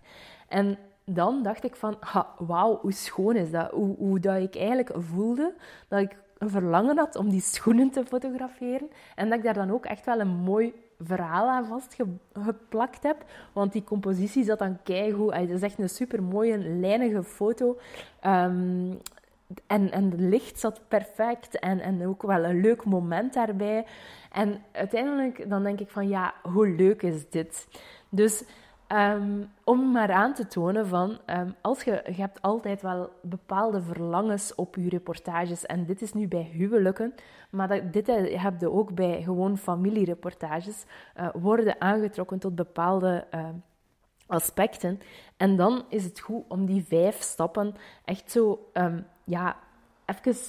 En 0.48 0.78
dan 1.04 1.42
dacht 1.42 1.64
ik 1.64 1.76
van, 1.76 1.96
wauw, 2.38 2.78
hoe 2.80 2.92
schoon 2.92 3.36
is 3.36 3.50
dat? 3.50 3.70
Hoe, 3.70 3.96
hoe 3.96 4.20
dat 4.20 4.36
ik 4.36 4.56
eigenlijk 4.56 4.92
voelde 4.96 5.54
dat 5.88 6.00
ik 6.00 6.16
een 6.42 6.50
verlangen 6.50 6.98
had 6.98 7.16
om 7.16 7.30
die 7.30 7.40
schoenen 7.40 7.90
te 7.90 8.04
fotograferen. 8.04 8.90
En 9.14 9.28
dat 9.28 9.38
ik 9.38 9.44
daar 9.44 9.54
dan 9.54 9.70
ook 9.70 9.84
echt 9.84 10.06
wel 10.06 10.20
een 10.20 10.36
mooi 10.36 10.74
verhaal 10.98 11.48
aan 11.48 11.66
vastgeplakt 11.66 13.02
heb. 13.02 13.24
Want 13.52 13.72
die 13.72 13.84
compositie 13.84 14.44
zat 14.44 14.58
dan 14.58 14.82
keigoed. 14.82 15.34
Het 15.34 15.50
is 15.50 15.62
echt 15.62 15.78
een 15.78 15.88
super 15.88 16.22
mooie, 16.22 16.58
lijnige 16.58 17.22
foto. 17.22 17.78
Um, 18.26 18.98
en, 19.66 19.90
en 19.90 20.10
het 20.10 20.20
licht 20.20 20.60
zat 20.60 20.80
perfect. 20.88 21.58
En, 21.58 21.80
en 21.80 22.06
ook 22.06 22.22
wel 22.22 22.44
een 22.44 22.60
leuk 22.60 22.84
moment 22.84 23.34
daarbij. 23.34 23.86
En 24.32 24.62
uiteindelijk 24.72 25.50
dan 25.50 25.62
denk 25.62 25.80
ik 25.80 25.90
van, 25.90 26.08
ja, 26.08 26.34
hoe 26.42 26.68
leuk 26.68 27.02
is 27.02 27.30
dit? 27.30 27.66
Dus 28.08 28.44
Um, 28.94 29.50
om 29.64 29.92
maar 29.92 30.12
aan 30.12 30.34
te 30.34 30.46
tonen 30.46 30.86
van, 30.86 31.18
um, 31.26 31.54
als 31.60 31.82
je, 31.82 32.02
je 32.06 32.20
hebt 32.20 32.42
altijd 32.42 32.82
wel 32.82 33.10
bepaalde 33.22 33.82
verlangens 33.82 34.54
op 34.54 34.76
je 34.76 34.88
reportages. 34.88 35.66
En 35.66 35.84
dit 35.84 36.02
is 36.02 36.12
nu 36.12 36.28
bij 36.28 36.50
huwelijken, 36.52 37.14
maar 37.50 37.68
dat, 37.68 37.92
dit 37.92 38.06
heb 38.40 38.60
je 38.60 38.70
ook 38.70 38.94
bij 38.94 39.22
gewoon 39.22 39.58
familiereportages. 39.58 40.84
Uh, 41.20 41.28
worden 41.34 41.80
aangetrokken 41.80 42.38
tot 42.38 42.54
bepaalde 42.54 43.26
uh, 43.34 43.48
aspecten. 44.26 45.00
En 45.36 45.56
dan 45.56 45.84
is 45.88 46.04
het 46.04 46.20
goed 46.20 46.44
om 46.48 46.66
die 46.66 46.84
vijf 46.84 47.20
stappen 47.20 47.74
echt 48.04 48.30
zo, 48.30 48.70
ja, 49.24 49.56
even 50.06 50.44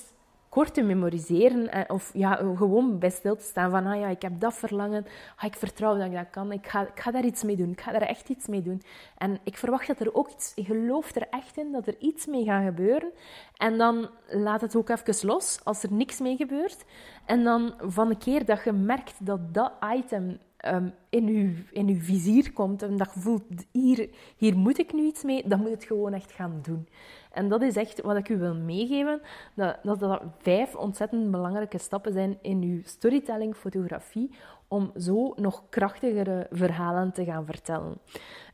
kort 0.53 0.73
te 0.73 0.81
memoriseren. 0.81 1.71
Eh, 1.71 1.81
of 1.87 2.11
ja, 2.13 2.35
gewoon 2.35 2.99
bij 2.99 3.09
stil 3.09 3.35
te 3.35 3.43
staan 3.43 3.71
van, 3.71 3.85
ah 3.85 3.99
ja, 3.99 4.07
ik 4.07 4.21
heb 4.21 4.39
dat 4.39 4.53
verlangen. 4.53 5.05
Ah, 5.35 5.43
ik 5.43 5.55
vertrouw 5.55 5.97
dat 5.97 6.05
ik 6.05 6.13
dat 6.13 6.29
kan. 6.29 6.51
Ik 6.51 6.67
ga, 6.67 6.81
ik 6.81 6.99
ga 6.99 7.11
daar 7.11 7.25
iets 7.25 7.43
mee 7.43 7.55
doen. 7.55 7.71
Ik 7.71 7.81
ga 7.81 7.91
daar 7.91 8.01
echt 8.01 8.29
iets 8.29 8.47
mee 8.47 8.61
doen. 8.61 8.81
En 9.17 9.39
ik 9.43 9.57
verwacht 9.57 9.87
dat 9.87 9.99
er 9.99 10.15
ook 10.15 10.29
iets... 10.29 10.51
Ik 10.55 10.65
geloof 10.65 11.15
er 11.15 11.27
echt 11.29 11.57
in 11.57 11.71
dat 11.71 11.87
er 11.87 11.95
iets 11.99 12.25
mee 12.25 12.43
gaat 12.43 12.63
gebeuren. 12.63 13.11
En 13.57 13.77
dan 13.77 14.09
laat 14.27 14.61
het 14.61 14.75
ook 14.75 14.89
even 14.89 15.27
los 15.27 15.59
als 15.63 15.83
er 15.83 15.93
niks 15.93 16.19
mee 16.19 16.35
gebeurt. 16.35 16.85
En 17.25 17.43
dan 17.43 17.73
van 17.77 18.09
een 18.09 18.17
keer 18.17 18.45
dat 18.45 18.63
je 18.63 18.71
merkt 18.71 19.25
dat 19.25 19.53
dat 19.53 19.71
item 19.95 20.39
um, 20.67 20.93
in, 21.09 21.27
uw, 21.27 21.49
in 21.71 21.87
uw 21.87 21.99
vizier 21.99 22.53
komt 22.53 22.81
en 22.81 22.97
dat 22.97 23.11
je 23.13 23.19
voelt, 23.19 23.43
hier, 23.71 24.09
hier 24.37 24.57
moet 24.57 24.79
ik 24.79 24.93
nu 24.93 25.03
iets 25.03 25.23
mee, 25.23 25.47
dan 25.47 25.59
moet 25.59 25.67
je 25.67 25.75
het 25.75 25.83
gewoon 25.83 26.13
echt 26.13 26.31
gaan 26.31 26.59
doen. 26.61 26.87
En 27.31 27.49
dat 27.49 27.61
is 27.61 27.75
echt 27.75 28.01
wat 28.01 28.17
ik 28.17 28.29
u 28.29 28.37
wil 28.37 28.55
meegeven, 28.55 29.21
dat 29.55 29.77
dat, 29.83 30.21
vijf 30.37 30.75
ontzettend 30.75 31.31
belangrijke 31.31 31.77
stappen 31.77 32.13
zijn 32.13 32.37
in 32.41 32.61
uw 32.61 32.81
storytelling, 32.83 33.55
fotografie, 33.55 34.31
om 34.67 34.91
zo 34.97 35.33
nog 35.35 35.63
krachtigere 35.69 36.47
verhalen 36.51 37.11
te 37.11 37.23
gaan 37.23 37.45
vertellen. 37.45 37.97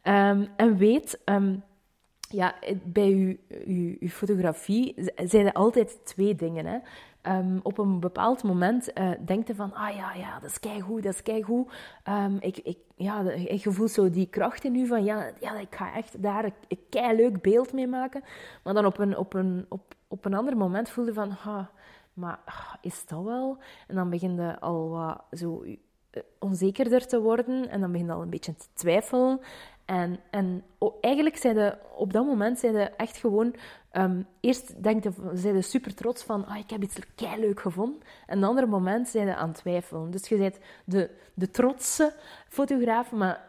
Um, 0.04 0.48
en 0.56 0.78
weet... 0.78 1.22
Um, 1.26 1.64
ja, 2.32 2.56
bij 2.84 3.12
uw, 3.12 3.36
uw, 3.66 3.96
uw 4.00 4.08
fotografie 4.08 4.96
zijn 5.16 5.46
er 5.46 5.54
altijd 5.54 6.06
twee 6.06 6.36
dingen. 6.36 6.66
Hè. 6.66 6.78
Um, 7.28 7.60
op 7.64 7.78
een 7.78 8.00
bepaald 8.00 8.44
moment 8.44 8.98
uh, 8.98 9.12
denkt 9.26 9.52
van, 9.56 9.74
ah 9.74 9.96
ja, 9.96 10.14
ja, 10.14 10.40
dat 10.40 10.50
is 10.50 10.60
keigoed, 10.60 11.04
dat 11.04 11.14
is 11.14 11.24
keigoed. 11.24 11.72
Um, 12.10 12.38
ik, 12.40 12.58
ik, 12.58 12.78
ja, 12.96 13.22
ik 13.32 13.64
voel 13.64 13.88
zo 13.88 14.10
die 14.10 14.28
kracht 14.30 14.64
in 14.64 14.76
u 14.76 14.88
van, 14.88 15.04
ja, 15.04 15.32
ja 15.40 15.60
ik 15.60 15.76
ga 15.76 15.94
echt 15.94 16.24
daar 16.24 16.44
een, 16.44 16.54
een 16.90 17.16
leuk 17.16 17.42
beeld 17.42 17.74
mee 17.74 17.88
maken. 17.88 18.24
Maar 18.64 18.74
dan 18.74 18.86
op 18.86 18.98
een, 18.98 19.18
op 19.18 19.34
een, 19.34 19.66
op, 19.70 19.96
op 20.08 20.26
een 20.26 20.34
ander 20.34 20.58
moment 20.58 20.90
voelde 20.90 21.14
van, 21.14 21.38
ah, 21.46 21.66
maar 22.14 22.40
is 22.82 23.06
dat 23.06 23.24
wel? 23.24 23.58
En 23.88 23.96
dan 23.96 24.10
begin 24.10 24.36
je 24.36 24.60
al 24.60 24.90
wat 24.90 25.24
zo 25.32 25.64
eh, 26.10 26.24
onzekerder 26.40 27.08
te 27.08 27.22
worden 27.22 27.70
en 27.70 27.82
dan 27.82 27.92
begin 27.92 28.08
je 28.08 28.14
al 28.14 28.22
een 28.22 28.30
beetje 28.30 28.56
te 28.56 28.68
twijfelen. 28.74 29.40
En, 29.90 30.20
en 30.30 30.64
eigenlijk 31.02 31.38
zijn 31.38 31.56
ze 31.56 31.78
op 31.96 32.14
dat 32.14 32.26
moment 32.26 32.60
zijn 32.60 32.74
ze 32.74 32.82
echt 32.82 33.18
gewoon... 33.18 33.56
Um, 33.94 34.26
eerst 34.40 34.74
zijn 35.34 35.62
ze 35.62 35.62
super 35.62 35.96
trots 35.96 36.24
van, 36.24 36.46
ah, 36.46 36.58
ik 36.58 36.70
heb 36.70 36.84
iets 36.84 36.98
leuk 37.38 37.60
gevonden. 37.60 38.02
En 38.26 38.38
een 38.38 38.44
ander 38.44 38.70
moment 38.70 39.08
zijn 39.08 39.28
ze 39.28 39.36
aan 39.36 39.48
het 39.48 39.58
twijfelen. 39.58 40.12
Dus 40.12 40.28
je 40.28 40.38
bent 40.38 40.58
de, 40.86 41.10
de 41.34 41.52
trotse 41.52 42.14
fotograaf, 42.48 43.12
maar 43.12 43.42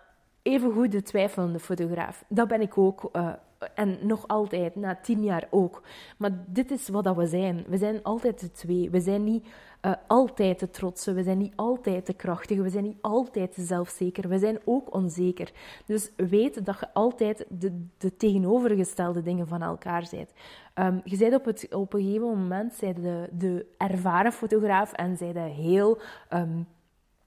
evengoed 0.42 0.92
de 0.92 1.02
twijfelende 1.02 1.58
fotograaf. 1.58 2.24
Dat 2.28 2.48
ben 2.48 2.60
ik 2.60 2.78
ook. 2.78 3.08
Uh, 3.12 3.32
en 3.74 3.98
nog 4.02 4.28
altijd, 4.28 4.76
na 4.76 4.98
tien 5.02 5.22
jaar 5.22 5.46
ook. 5.50 5.82
Maar 6.16 6.30
dit 6.46 6.70
is 6.70 6.88
wat 6.88 7.04
dat 7.04 7.16
we 7.16 7.26
zijn. 7.26 7.64
We 7.68 7.76
zijn 7.76 8.02
altijd 8.02 8.40
de 8.40 8.50
twee. 8.50 8.90
We 8.90 9.00
zijn 9.00 9.24
niet 9.24 9.46
uh, 9.82 9.92
altijd 10.06 10.58
te 10.58 10.70
trotsen. 10.70 11.14
We 11.14 11.22
zijn 11.22 11.38
niet 11.38 11.52
altijd 11.56 12.04
te 12.04 12.12
krachtig. 12.12 12.58
We 12.58 12.70
zijn 12.70 12.84
niet 12.84 12.98
altijd 13.00 13.54
te 13.54 13.62
zelfzeker. 13.62 14.28
We 14.28 14.38
zijn 14.38 14.58
ook 14.64 14.94
onzeker. 14.94 15.52
Dus 15.86 16.10
weet 16.16 16.64
dat 16.64 16.80
je 16.80 16.92
altijd 16.92 17.46
de, 17.48 17.86
de 17.98 18.16
tegenovergestelde 18.16 19.22
dingen 19.22 19.48
van 19.48 19.62
elkaar 19.62 20.06
bent. 20.10 20.32
Um, 20.74 21.00
je 21.04 21.16
bent 21.16 21.34
op, 21.34 21.44
het, 21.44 21.74
op 21.74 21.92
een 21.92 22.02
gegeven 22.02 22.26
moment 22.26 22.80
de, 22.80 23.28
de 23.32 23.66
ervaren 23.76 24.32
fotograaf 24.32 24.92
en 24.92 25.16
zij 25.16 25.50
heel 25.50 26.00
um, 26.30 26.66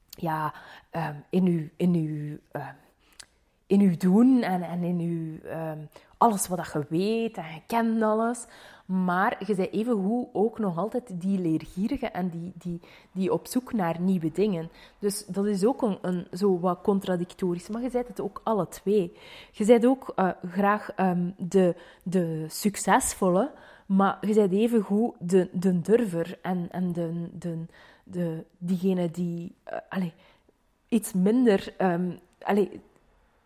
ja, 0.10 0.54
um, 0.92 1.24
in 1.30 1.46
uw, 1.46 1.70
in 1.78 1.94
uw 1.94 2.38
in 3.68 3.82
uw 3.82 3.98
doen 3.98 4.42
en, 4.42 4.62
en 4.62 4.84
in 4.84 5.00
uw, 5.00 5.40
alles 6.24 6.48
wat 6.48 6.72
je 6.74 6.86
weet 6.90 7.38
en 7.38 7.54
je 7.54 7.62
kent 7.68 8.02
alles. 8.02 8.46
Maar 8.86 9.44
je 9.48 9.56
bent 9.56 9.72
evengoed 9.72 10.28
ook 10.34 10.60
nog 10.60 10.78
altijd 10.78 11.22
die 11.22 11.40
leergierige 11.40 12.08
en 12.08 12.30
die, 12.30 12.52
die, 12.56 12.80
die 13.12 13.34
op 13.34 13.48
zoek 13.48 13.74
naar 13.74 14.00
nieuwe 14.00 14.32
dingen. 14.32 14.70
Dus 15.00 15.26
dat 15.26 15.46
is 15.46 15.66
ook 15.66 15.82
een, 15.82 15.98
een 16.02 16.28
zo 16.32 16.60
wat 16.60 16.82
contradictorisch. 16.82 17.70
Maar 17.70 17.82
je 17.82 17.90
bent 17.90 18.08
het 18.08 18.22
ook 18.22 18.42
alle 18.44 18.68
twee. 18.68 19.18
Je 19.52 19.66
bent 19.66 19.86
ook 19.86 20.14
uh, 20.16 20.30
graag 20.50 20.90
um, 20.98 21.34
de, 21.38 21.76
de 22.04 22.46
succesvolle, 22.48 23.52
maar 23.86 24.18
je 24.28 24.34
bent 24.34 24.52
evengoed 24.52 25.16
de, 25.20 25.50
de 25.52 25.82
durver 25.82 26.40
en, 26.42 26.68
en 26.72 26.94
de, 26.94 27.30
de, 27.34 27.66
de, 28.04 28.44
diegene 28.58 29.12
die 29.12 29.56
uh, 29.72 29.78
allez, 29.90 30.12
iets 30.88 31.14
minder... 31.14 31.74
Um, 31.82 32.20
allez, 32.40 32.68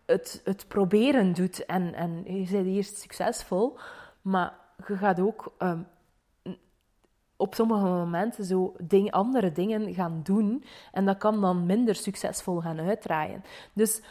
het, 0.08 0.40
het 0.44 0.68
proberen 0.68 1.32
doet 1.32 1.66
en, 1.66 1.94
en 1.94 2.22
je 2.24 2.50
bent 2.50 2.66
eerst 2.66 2.98
succesvol, 2.98 3.78
maar 4.22 4.54
je 4.86 4.96
gaat 4.96 5.20
ook 5.20 5.54
um, 5.58 5.86
op 7.36 7.54
sommige 7.54 7.84
momenten 7.84 8.44
zo 8.44 8.74
ding, 8.78 9.10
andere 9.10 9.52
dingen 9.52 9.94
gaan 9.94 10.20
doen 10.22 10.64
en 10.92 11.04
dat 11.04 11.18
kan 11.18 11.40
dan 11.40 11.66
minder 11.66 11.94
succesvol 11.94 12.60
gaan 12.60 12.80
uitdraaien. 12.80 13.42
Dus 13.72 14.02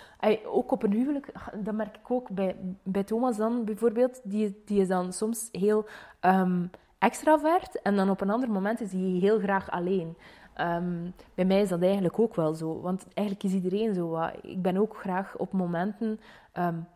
ook 0.45 0.71
op 0.71 0.83
een 0.83 0.91
huwelijk, 0.91 1.31
dat 1.63 1.73
merk 1.73 1.95
ik 1.95 2.11
ook 2.11 2.29
bij, 2.29 2.55
bij 2.83 3.03
Thomas 3.03 3.37
dan 3.37 3.65
bijvoorbeeld, 3.65 4.21
die, 4.23 4.61
die 4.65 4.81
is 4.81 4.87
dan 4.87 5.13
soms 5.13 5.49
heel 5.51 5.85
um, 6.21 6.69
extravert 6.97 7.81
en 7.81 7.95
dan 7.95 8.09
op 8.09 8.21
een 8.21 8.29
ander 8.29 8.51
moment 8.51 8.81
is 8.81 8.91
hij 8.91 9.01
heel 9.01 9.39
graag 9.39 9.71
alleen. 9.71 10.17
Um, 10.61 11.13
bij 11.33 11.45
mij 11.45 11.61
is 11.61 11.69
dat 11.69 11.81
eigenlijk 11.81 12.19
ook 12.19 12.35
wel 12.35 12.53
zo. 12.53 12.81
Want 12.81 13.05
eigenlijk 13.13 13.47
is 13.47 13.53
iedereen 13.53 13.93
zo. 13.93 14.29
ik 14.41 14.61
ben 14.61 14.77
ook 14.77 14.97
graag 14.97 15.37
op 15.37 15.51
momenten 15.51 16.19
um, 16.53 16.87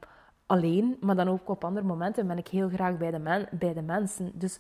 alleen, 0.46 0.98
maar 1.00 1.15
dan 1.15 1.30
ook 1.30 1.50
op 1.50 1.63
andere 1.63 1.86
momenten 1.86 2.27
ben 2.27 2.38
ik 2.38 2.48
heel 2.48 2.70
graag 2.70 2.98
bij 2.98 3.12
de, 3.12 3.20
men, 3.20 3.48
bij 3.51 3.74
de 3.74 3.82
mensen. 3.82 4.32
Dus 4.34 4.60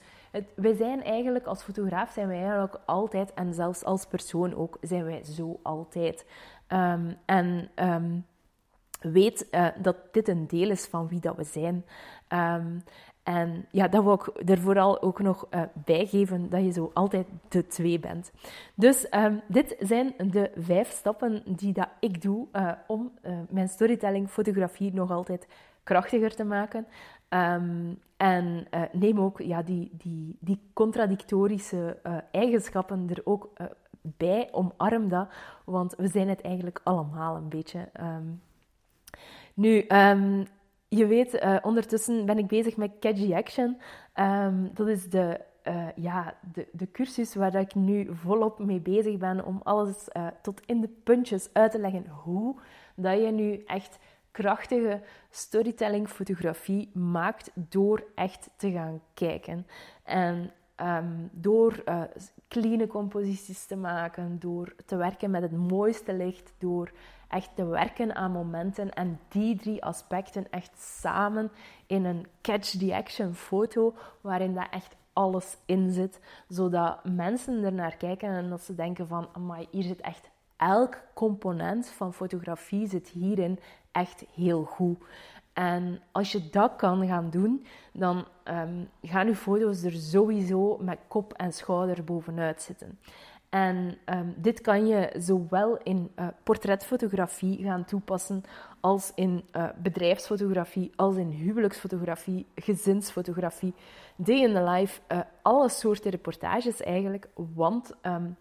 wij 0.55 0.73
zijn 0.75 1.03
eigenlijk, 1.03 1.45
als 1.45 1.63
fotograaf 1.63 2.11
zijn 2.11 2.27
wij 2.27 2.41
eigenlijk 2.41 2.79
altijd, 2.85 3.33
en 3.33 3.53
zelfs 3.53 3.83
als 3.83 4.05
persoon 4.05 4.55
ook, 4.55 4.77
zijn 4.81 5.03
wij 5.03 5.23
zo 5.23 5.59
altijd. 5.63 6.25
Um, 6.67 7.17
en 7.25 7.69
weet 9.01 9.47
uh, 9.51 9.67
dat 9.81 9.95
dit 10.11 10.27
een 10.27 10.47
deel 10.47 10.69
is 10.69 10.85
van 10.85 11.07
wie 11.07 11.19
dat 11.19 11.35
we 11.35 11.43
zijn. 11.43 11.85
En 13.23 13.65
ja, 13.71 13.87
dat 13.87 14.03
wil 14.03 14.13
ik 14.13 14.49
er 14.49 14.59
vooral 14.59 15.01
ook 15.01 15.21
nog 15.21 15.47
uh, 15.49 15.61
bijgeven, 15.85 16.49
dat 16.49 16.63
je 16.63 16.71
zo 16.71 16.91
altijd 16.93 17.27
de 17.47 17.67
twee 17.67 17.99
bent. 17.99 18.31
Dus 18.75 19.07
um, 19.13 19.41
dit 19.47 19.75
zijn 19.79 20.13
de 20.31 20.51
vijf 20.55 20.89
stappen 20.89 21.43
die 21.45 21.73
dat 21.73 21.87
ik 21.99 22.21
doe 22.21 22.47
uh, 22.53 22.71
om 22.87 23.11
uh, 23.23 23.39
mijn 23.49 23.67
storytelling, 23.67 24.29
fotografie 24.29 24.93
nog 24.93 25.11
altijd 25.11 25.47
krachtiger 25.83 26.35
te 26.35 26.43
maken. 26.43 26.85
Um, 27.29 27.99
en 28.17 28.67
neem 28.91 29.19
ook 29.19 29.41
ja, 29.41 29.61
die, 29.61 29.91
die, 29.93 30.37
die 30.39 30.59
contradictorische 30.73 31.97
eigenschappen 32.31 33.09
er 33.09 33.21
ook 33.23 33.49
bij, 34.01 34.49
omarm 34.51 35.09
dat, 35.09 35.27
want 35.65 35.95
we 35.97 36.07
zijn 36.07 36.29
het 36.29 36.41
eigenlijk 36.41 36.81
allemaal 36.83 37.35
een 37.35 37.49
beetje. 37.49 37.89
Um, 37.99 38.41
nu, 39.53 39.85
je 40.95 41.07
weet, 41.07 41.33
uh, 41.33 41.57
ondertussen 41.61 42.25
ben 42.25 42.37
ik 42.37 42.47
bezig 42.47 42.77
met 42.77 42.91
Catchy 42.99 43.33
Action. 43.33 43.77
Um, 44.15 44.71
dat 44.73 44.87
is 44.87 45.09
de, 45.09 45.39
uh, 45.67 45.87
ja, 45.95 46.33
de, 46.53 46.67
de 46.71 46.91
cursus 46.91 47.35
waar 47.35 47.55
ik 47.55 47.75
nu 47.75 48.09
volop 48.11 48.59
mee 48.59 48.79
bezig 48.79 49.17
ben 49.17 49.45
om 49.45 49.59
alles 49.63 50.07
uh, 50.13 50.27
tot 50.41 50.61
in 50.65 50.81
de 50.81 50.87
puntjes 51.03 51.49
uit 51.53 51.71
te 51.71 51.79
leggen 51.79 52.07
hoe 52.07 52.55
dat 52.95 53.21
je 53.21 53.31
nu 53.31 53.63
echt 53.65 53.97
krachtige 54.31 55.01
storytelling 55.29 56.09
fotografie 56.09 56.89
maakt 56.93 57.51
door 57.53 58.03
echt 58.15 58.49
te 58.55 58.71
gaan 58.71 59.01
kijken. 59.13 59.67
En 60.03 60.51
um, 60.81 61.29
door 61.31 61.83
uh, 61.85 62.01
clean 62.47 62.87
composities 62.87 63.65
te 63.65 63.75
maken, 63.75 64.39
door 64.39 64.75
te 64.85 64.95
werken 64.95 65.31
met 65.31 65.41
het 65.41 65.57
mooiste 65.57 66.13
licht, 66.13 66.53
door 66.57 66.91
echt 67.31 67.49
te 67.55 67.65
werken 67.65 68.15
aan 68.15 68.31
momenten 68.31 68.93
en 68.93 69.19
die 69.27 69.55
drie 69.55 69.83
aspecten 69.83 70.51
echt 70.51 70.71
samen 70.79 71.51
in 71.87 72.05
een 72.05 72.27
catch 72.41 72.69
the 72.69 72.95
action 72.95 73.33
foto 73.33 73.95
waarin 74.21 74.53
dat 74.53 74.67
echt 74.71 74.95
alles 75.13 75.57
in 75.65 75.91
zit, 75.91 76.19
zodat 76.47 77.05
mensen 77.05 77.63
er 77.63 77.73
naar 77.73 77.95
kijken 77.95 78.29
en 78.29 78.49
dat 78.49 78.61
ze 78.61 78.75
denken 78.75 79.07
van, 79.07 79.29
amai, 79.33 79.67
hier 79.71 79.83
zit 79.83 80.01
echt 80.01 80.29
elk 80.57 81.01
component 81.13 81.87
van 81.89 82.13
fotografie 82.13 82.87
zit 82.87 83.07
hierin 83.07 83.59
echt 83.91 84.25
heel 84.35 84.63
goed. 84.63 84.97
En 85.53 86.01
als 86.11 86.31
je 86.31 86.49
dat 86.49 86.75
kan 86.75 87.07
gaan 87.07 87.29
doen, 87.29 87.65
dan 87.93 88.25
um, 88.43 88.89
gaan 89.01 89.27
je 89.27 89.35
foto's 89.35 89.83
er 89.83 89.91
sowieso 89.91 90.77
met 90.77 90.99
kop 91.07 91.33
en 91.33 91.53
schouder 91.53 92.03
bovenuit 92.03 92.61
zitten. 92.61 92.99
En 93.51 93.97
um, 94.05 94.33
dit 94.37 94.61
kan 94.61 94.87
je 94.87 95.13
zowel 95.17 95.77
in 95.77 96.11
uh, 96.15 96.27
portretfotografie 96.43 97.63
gaan 97.63 97.85
toepassen, 97.85 98.43
als 98.79 99.11
in 99.15 99.43
uh, 99.55 99.69
bedrijfsfotografie, 99.77 100.91
als 100.95 101.15
in 101.15 101.29
huwelijksfotografie, 101.29 102.45
gezinsfotografie, 102.55 103.73
day 104.15 104.35
in 104.35 104.53
the 104.53 104.63
life, 104.63 105.01
uh, 105.11 105.19
alle 105.41 105.69
soorten 105.69 106.11
reportages 106.11 106.81
eigenlijk. 106.81 107.27
Want 107.55 107.93
um, 108.01 108.37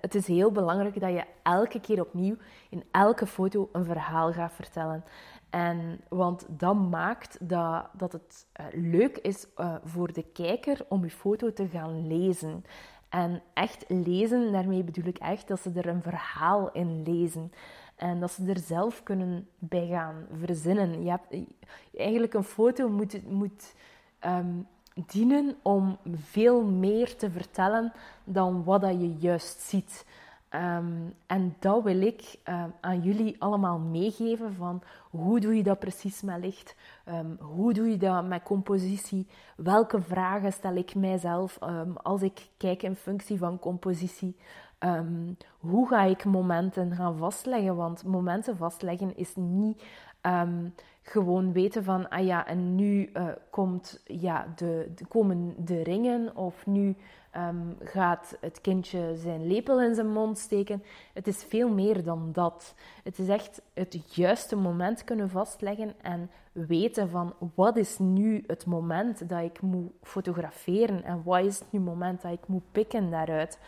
het 0.00 0.14
is 0.14 0.26
heel 0.26 0.52
belangrijk 0.52 1.00
dat 1.00 1.12
je 1.12 1.24
elke 1.42 1.80
keer 1.80 2.00
opnieuw 2.00 2.36
in 2.70 2.84
elke 2.90 3.26
foto 3.26 3.68
een 3.72 3.84
verhaal 3.84 4.32
gaat 4.32 4.52
vertellen. 4.52 5.04
En, 5.50 6.00
want 6.08 6.46
dat 6.48 6.76
maakt 6.76 7.36
dat, 7.40 7.86
dat 7.92 8.12
het 8.12 8.46
leuk 8.72 9.18
is 9.18 9.46
voor 9.84 10.12
de 10.12 10.24
kijker 10.32 10.84
om 10.88 11.04
je 11.04 11.10
foto 11.10 11.52
te 11.52 11.68
gaan 11.68 12.06
lezen. 12.06 12.64
En 13.12 13.42
echt 13.54 13.84
lezen, 13.88 14.52
daarmee 14.52 14.84
bedoel 14.84 15.04
ik 15.04 15.18
echt 15.18 15.48
dat 15.48 15.60
ze 15.60 15.70
er 15.74 15.86
een 15.86 16.02
verhaal 16.02 16.70
in 16.72 17.02
lezen. 17.02 17.52
En 17.96 18.20
dat 18.20 18.30
ze 18.30 18.44
er 18.46 18.58
zelf 18.58 19.02
kunnen 19.02 19.48
bij 19.58 19.86
gaan 19.86 20.26
verzinnen. 20.38 21.02
Je 21.02 21.10
hebt, 21.10 21.36
eigenlijk 21.96 22.34
een 22.34 22.44
foto 22.44 22.88
moet, 22.88 23.30
moet 23.30 23.74
um, 24.26 24.66
dienen 25.06 25.56
om 25.62 25.98
veel 26.14 26.62
meer 26.62 27.16
te 27.16 27.30
vertellen 27.30 27.92
dan 28.24 28.64
wat 28.64 28.80
dat 28.80 29.00
je 29.00 29.14
juist 29.14 29.60
ziet. 29.60 30.04
Um, 30.54 31.14
en 31.26 31.56
dat 31.58 31.82
wil 31.82 32.00
ik 32.00 32.38
uh, 32.48 32.64
aan 32.80 33.00
jullie 33.00 33.36
allemaal 33.38 33.78
meegeven 33.78 34.54
van 34.54 34.82
hoe 35.10 35.40
doe 35.40 35.56
je 35.56 35.62
dat 35.62 35.78
precies 35.78 36.22
met 36.22 36.38
licht? 36.38 36.76
Um, 37.08 37.36
hoe 37.40 37.72
doe 37.72 37.90
je 37.90 37.96
dat 37.96 38.24
met 38.26 38.42
compositie? 38.42 39.26
Welke 39.56 40.02
vragen 40.02 40.52
stel 40.52 40.74
ik 40.74 40.94
mijzelf 40.94 41.58
als 41.94 42.22
ik 42.22 42.48
kijk 42.56 42.82
in 42.82 42.94
functie 42.96 43.38
van 43.38 43.58
compositie? 43.58 44.36
hoe 45.58 45.88
ga 45.88 46.02
ik 46.02 46.24
momenten 46.24 46.94
gaan 46.94 47.16
vastleggen? 47.16 47.76
Want 47.76 48.04
momenten 48.04 48.56
vastleggen 48.56 49.16
is 49.16 49.32
niet 49.36 49.82
gewoon 51.02 51.52
weten 51.52 51.84
van, 51.84 52.08
ah 52.08 52.24
ja, 52.24 52.46
en 52.46 52.74
nu 52.74 53.10
uh, 53.14 53.28
komt, 53.50 54.02
ja, 54.06 54.52
de, 54.56 54.92
de, 54.94 55.06
komen 55.06 55.54
de 55.64 55.82
ringen 55.82 56.36
of 56.36 56.66
nu 56.66 56.96
um, 57.36 57.76
gaat 57.80 58.36
het 58.40 58.60
kindje 58.60 59.16
zijn 59.16 59.46
lepel 59.46 59.82
in 59.82 59.94
zijn 59.94 60.12
mond 60.12 60.38
steken. 60.38 60.82
Het 61.12 61.26
is 61.26 61.44
veel 61.44 61.68
meer 61.68 62.04
dan 62.04 62.30
dat. 62.32 62.74
Het 63.04 63.18
is 63.18 63.28
echt 63.28 63.62
het 63.74 64.14
juiste 64.14 64.56
moment 64.56 65.04
kunnen 65.04 65.30
vastleggen 65.30 65.94
en 66.02 66.30
weten 66.52 67.08
van 67.08 67.34
wat 67.54 67.76
is 67.76 67.98
nu 67.98 68.44
het 68.46 68.66
moment 68.66 69.28
dat 69.28 69.42
ik 69.42 69.60
moet 69.60 69.92
fotograferen 70.02 71.04
en 71.04 71.22
wat 71.24 71.44
is 71.44 71.58
het 71.58 71.72
nu 71.72 71.80
moment 71.80 72.22
dat 72.22 72.32
ik 72.32 72.46
moet 72.46 72.72
pikken 72.72 73.10
daaruit. 73.10 73.58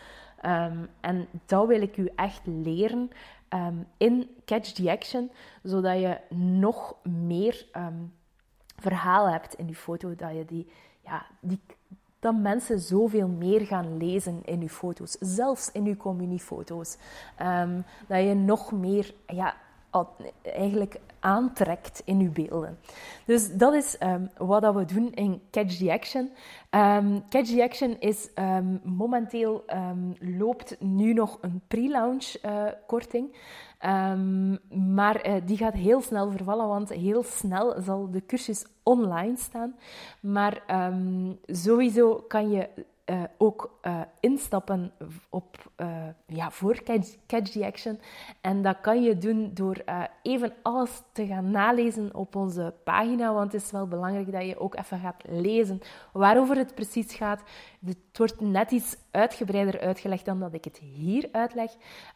Um, 0.47 0.89
en 1.01 1.27
dat 1.47 1.67
wil 1.67 1.83
ik 1.83 1.97
u 1.97 2.11
echt 2.17 2.41
leren 2.45 3.11
um, 3.55 3.87
in 3.97 4.29
Catch 4.45 4.73
the 4.73 4.91
Action, 4.91 5.31
zodat 5.63 6.01
je 6.01 6.21
nog 6.37 6.97
meer 7.03 7.67
um, 7.77 8.15
verhaal 8.77 9.31
hebt 9.31 9.55
in 9.55 9.67
die 9.67 9.77
foto, 9.77 10.15
dat 10.15 10.33
je 10.33 10.45
die, 10.45 10.67
ja, 11.01 11.27
die 11.41 11.61
dat 12.25 12.37
mensen 12.37 12.79
zoveel 12.81 13.29
meer 13.29 13.61
gaan 13.61 13.97
lezen 13.97 14.41
in 14.45 14.61
uw 14.61 14.69
foto's, 14.69 15.17
zelfs 15.21 15.73
in 15.73 15.87
uw 15.87 15.97
communiefoto's. 15.97 16.97
Um, 17.43 17.85
dat 18.07 18.23
je 18.23 18.35
nog 18.35 18.73
meer 18.73 19.15
ja, 19.27 19.57
eigenlijk 20.43 21.01
aantrekt 21.21 22.03
in 22.05 22.21
uw 22.21 22.33
beelden. 22.33 22.79
Dus 23.27 23.57
dat 23.57 23.75
is 23.75 23.97
um, 24.03 24.31
wat 24.37 24.63
dat 24.63 24.75
we 24.75 24.85
doen 24.85 25.13
in 25.13 25.41
Catch 25.51 25.77
the 25.77 25.93
Action. 25.93 26.31
Um, 26.71 27.29
Catch 27.29 27.49
the 27.49 27.63
Action 27.63 28.01
is 28.01 28.31
um, 28.35 28.81
momenteel 28.85 29.65
loopt 30.19 30.77
nu 30.81 31.13
nog 31.13 31.39
een 31.41 31.61
pre-launch 31.69 32.35
uh, 32.45 32.63
korting. 32.87 33.37
maar 34.95 35.29
uh, 35.29 35.35
die 35.45 35.57
gaat 35.57 35.75
heel 35.75 36.01
snel 36.01 36.31
vervallen, 36.31 36.69
want 36.69 36.89
heel 36.89 37.23
snel 37.23 37.83
zal 37.83 38.11
de 38.11 38.27
cursus 38.27 38.67
online 38.83 39.37
staan. 39.37 39.77
Maar 40.21 40.63
sowieso 41.47 42.25
kan 42.29 42.51
je 42.51 42.69
uh, 43.07 43.23
ook 43.39 43.79
uh, 43.83 44.01
instappen 44.21 44.93
op, 45.31 45.73
uh, 45.77 45.89
ja, 46.27 46.51
voor 46.51 46.83
catch, 47.27 47.51
the 47.51 47.67
Action. 47.67 48.01
En 48.41 48.63
dat 48.63 48.81
kan 48.81 49.03
je 49.03 49.19
doen 49.19 49.51
door 49.55 49.85
even 50.23 50.53
alles 50.63 51.03
te 51.13 51.27
gaan 51.27 51.51
nalezen 51.51 52.15
op 52.15 52.37
onze 52.37 52.75
pagina. 52.85 53.33
Want 53.33 53.53
het 53.53 53.63
is 53.63 53.71
wel 53.71 53.89
belangrijk 53.89 54.33
dat 54.33 54.47
je 54.47 54.59
ook 54.59 54.77
even 54.77 54.99
gaat 54.99 55.23
lezen 55.27 55.81
waarover 56.13 56.57
het 56.57 56.75
precies 56.75 57.15
gaat. 57.15 57.43
Het 57.87 57.99
wordt 58.13 58.41
net 58.41 58.71
iets 58.71 58.97
uitgebreider 59.11 59.81
uitgelegd 59.81 60.25
dan 60.25 60.41
dat 60.41 60.55
ik 60.55 60.65
het 60.65 60.79
hier 60.79 61.29
uitleg. 61.33 61.71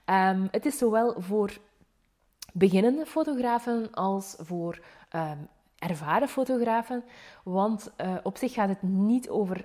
Um, 0.05 0.49
het 0.51 0.67
is 0.67 0.79
zowel 0.79 1.15
voor 1.19 1.59
beginnende 2.53 3.07
fotografen 3.07 3.95
als 3.95 4.37
voor 4.39 4.81
um, 5.13 5.49
ervaren 5.79 6.29
fotografen. 6.29 7.05
Want 7.45 7.93
op 8.23 8.37
zich 8.37 8.53
gaat 8.53 8.69
het 8.69 8.83
niet 8.83 9.29
over 9.29 9.65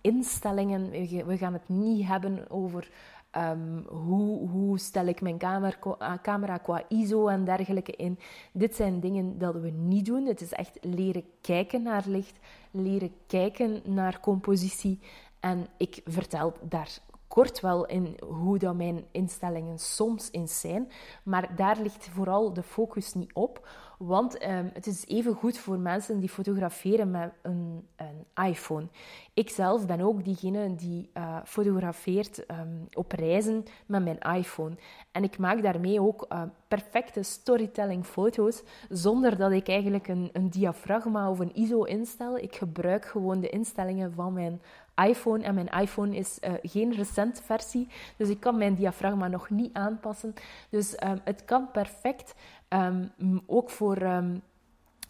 instellingen. 0.00 0.90
We 1.26 1.36
gaan 1.36 1.52
het 1.52 1.68
niet 1.68 2.06
hebben 2.06 2.50
over 2.50 2.90
um, 3.36 3.84
hoe, 3.88 4.48
hoe 4.48 4.78
stel 4.78 5.06
ik 5.06 5.20
mijn 5.20 5.38
camera, 5.38 5.76
eh, 5.98 6.12
camera 6.22 6.58
qua 6.58 6.82
ISO 6.88 7.26
en 7.26 7.44
dergelijke 7.44 7.92
in. 7.92 8.18
Dit 8.52 8.74
zijn 8.74 9.00
dingen 9.00 9.38
dat 9.38 9.54
we 9.54 9.70
niet 9.70 10.06
doen. 10.06 10.26
Het 10.26 10.40
is 10.40 10.52
echt 10.52 10.78
leren 10.80 11.24
kijken 11.40 11.82
naar 11.82 12.02
licht, 12.06 12.38
leren 12.70 13.12
kijken 13.26 13.80
naar 13.84 14.20
compositie. 14.20 15.00
En 15.40 15.66
ik 15.76 16.00
vertel 16.04 16.52
daar 16.62 16.98
kort 17.28 17.60
wel 17.60 17.86
in 17.86 18.16
hoe 18.24 18.58
dat 18.58 18.74
mijn 18.74 19.04
instellingen 19.10 19.78
soms 19.78 20.28
eens 20.32 20.60
zijn, 20.60 20.90
maar 21.22 21.56
daar 21.56 21.78
ligt 21.80 22.08
vooral 22.08 22.52
de 22.52 22.62
focus 22.62 23.14
niet 23.14 23.34
op. 23.34 23.68
Want 24.04 24.42
um, 24.42 24.70
het 24.72 24.86
is 24.86 25.06
even 25.06 25.34
goed 25.34 25.58
voor 25.58 25.78
mensen 25.78 26.20
die 26.20 26.28
fotograferen 26.28 27.10
met 27.10 27.32
een, 27.42 27.86
een 27.96 28.44
iPhone. 28.46 28.86
Ik 29.34 29.50
zelf 29.50 29.86
ben 29.86 30.00
ook 30.00 30.24
diegene 30.24 30.74
die 30.74 31.10
uh, 31.14 31.36
fotografeert 31.44 32.44
um, 32.50 32.86
op 32.92 33.12
reizen 33.12 33.64
met 33.86 34.04
mijn 34.04 34.36
iPhone. 34.36 34.76
En 35.12 35.22
ik 35.22 35.38
maak 35.38 35.62
daarmee 35.62 36.00
ook 36.00 36.26
uh, 36.32 36.42
perfecte 36.68 37.22
storytelling 37.22 38.04
foto's, 38.06 38.62
zonder 38.88 39.36
dat 39.36 39.52
ik 39.52 39.68
eigenlijk 39.68 40.08
een, 40.08 40.30
een 40.32 40.50
diafragma 40.50 41.30
of 41.30 41.38
een 41.38 41.54
ISO 41.54 41.82
instel. 41.82 42.38
Ik 42.38 42.56
gebruik 42.56 43.04
gewoon 43.04 43.40
de 43.40 43.48
instellingen 43.48 44.12
van 44.12 44.32
mijn 44.32 44.60
iPhone. 45.06 45.44
En 45.44 45.54
mijn 45.54 45.68
iPhone 45.68 46.16
is 46.16 46.38
uh, 46.44 46.52
geen 46.62 46.92
recent 46.92 47.42
versie, 47.44 47.88
dus 48.16 48.28
ik 48.28 48.40
kan 48.40 48.58
mijn 48.58 48.74
diafragma 48.74 49.28
nog 49.28 49.50
niet 49.50 49.74
aanpassen. 49.74 50.34
Dus 50.68 51.02
um, 51.02 51.20
het 51.24 51.44
kan 51.44 51.70
perfect. 51.70 52.34
Um, 52.68 53.12
ook 53.46 53.70
voor 53.70 54.02
um, 54.02 54.42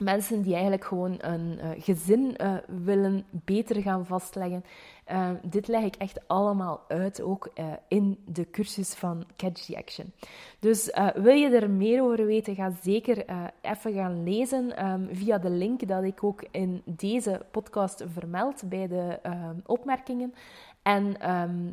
mensen 0.01 0.43
die 0.43 0.53
eigenlijk 0.53 0.85
gewoon 0.85 1.17
een 1.19 1.59
uh, 1.63 1.69
gezin 1.79 2.35
uh, 2.37 2.55
willen 2.85 3.25
beter 3.31 3.83
gaan 3.83 4.07
vastleggen. 4.07 4.65
Uh, 5.13 5.31
dit 5.43 5.69
leg 5.69 5.83
ik 5.83 5.95
echt 5.97 6.29
allemaal 6.29 6.81
uit, 6.89 7.23
ook 7.23 7.53
in 7.89 8.19
de 8.25 8.51
cursus 8.51 8.95
van 8.95 9.25
Catch 9.37 9.65
the 9.65 9.77
Action. 9.77 10.13
Dus 10.59 10.97
wil 11.15 11.35
je 11.35 11.49
er 11.49 11.71
meer 11.71 12.03
over 12.03 12.27
weten, 12.27 12.55
ga 12.55 12.73
zeker 12.83 13.25
even 13.61 13.93
gaan 13.93 14.25
lezen 14.25 14.87
um, 14.87 15.09
via 15.13 15.39
de 15.39 15.51
link 15.51 15.89
dat 15.89 16.05
ik 16.05 16.25
ook 16.25 16.45
in 16.51 16.83
deze 16.85 17.41
podcast 17.51 18.05
vermeld 18.13 18.63
bij 18.69 18.89
de 18.89 19.19
opmerkingen. 19.67 20.35
En 20.83 21.17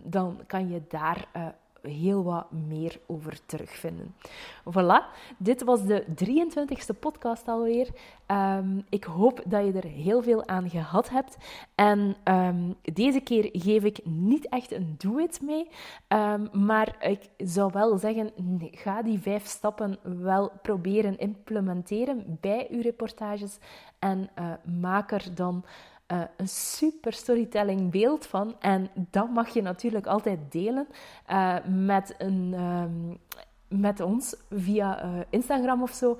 dan 0.03 0.39
kan 0.47 0.69
je 0.69 0.81
daar 0.87 1.27
heel 1.87 2.23
wat 2.23 2.51
meer 2.51 2.99
over 3.05 3.39
terugvinden. 3.45 4.15
Voilà, 4.69 5.03
dit 5.37 5.63
was 5.63 5.85
de 5.85 6.05
23e 6.25 6.99
podcast 6.99 7.47
alweer. 7.47 7.87
Um, 8.27 8.85
ik 8.89 9.03
hoop 9.03 9.41
dat 9.45 9.65
je 9.65 9.71
er 9.71 9.87
heel 9.87 10.23
veel 10.23 10.47
aan 10.47 10.69
gehad 10.69 11.09
hebt. 11.09 11.37
En 11.75 12.15
um, 12.23 12.75
deze 12.81 13.19
keer 13.19 13.49
geef 13.51 13.83
ik 13.83 13.99
niet 14.05 14.49
echt 14.49 14.71
een 14.71 14.95
do-it 14.97 15.41
mee. 15.41 15.67
Um, 16.07 16.49
maar 16.65 16.95
ik 16.99 17.29
zou 17.37 17.71
wel 17.73 17.97
zeggen, 17.97 18.31
ga 18.71 19.01
die 19.01 19.19
vijf 19.19 19.45
stappen 19.45 19.97
wel 20.01 20.51
proberen 20.61 21.17
implementeren 21.17 22.37
bij 22.41 22.67
uw 22.69 22.81
reportages. 22.81 23.57
En 23.99 24.29
uh, 24.39 24.51
maak 24.79 25.11
er 25.11 25.35
dan 25.35 25.63
uh, 26.11 26.21
een 26.37 26.47
super 26.47 27.13
storytelling 27.13 27.91
beeld 27.91 28.25
van. 28.25 28.55
En 28.59 28.89
dat 28.95 29.29
mag 29.29 29.49
je 29.49 29.61
natuurlijk 29.61 30.05
altijd 30.05 30.51
delen 30.51 30.87
uh, 31.31 31.55
met, 31.65 32.15
een, 32.17 32.53
um, 32.53 33.17
met 33.67 33.99
ons 33.99 34.35
via 34.49 35.05
uh, 35.05 35.19
Instagram 35.29 35.81
of 35.81 35.91
zo. 35.91 36.19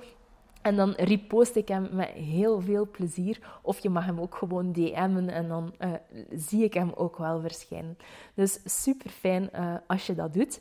En 0.62 0.76
dan 0.76 0.90
repost 0.96 1.56
ik 1.56 1.68
hem 1.68 1.88
met 1.92 2.08
heel 2.08 2.60
veel 2.60 2.88
plezier. 2.90 3.38
Of 3.62 3.78
je 3.78 3.88
mag 3.88 4.04
hem 4.04 4.20
ook 4.20 4.34
gewoon 4.34 4.72
DM'en 4.72 5.28
en 5.28 5.48
dan 5.48 5.74
uh, 5.78 5.92
zie 6.30 6.64
ik 6.64 6.74
hem 6.74 6.92
ook 6.94 7.16
wel 7.16 7.40
verschijnen. 7.40 7.98
Dus 8.34 8.60
super 8.64 9.10
fijn 9.10 9.50
uh, 9.54 9.74
als 9.86 10.06
je 10.06 10.14
dat 10.14 10.32
doet. 10.32 10.60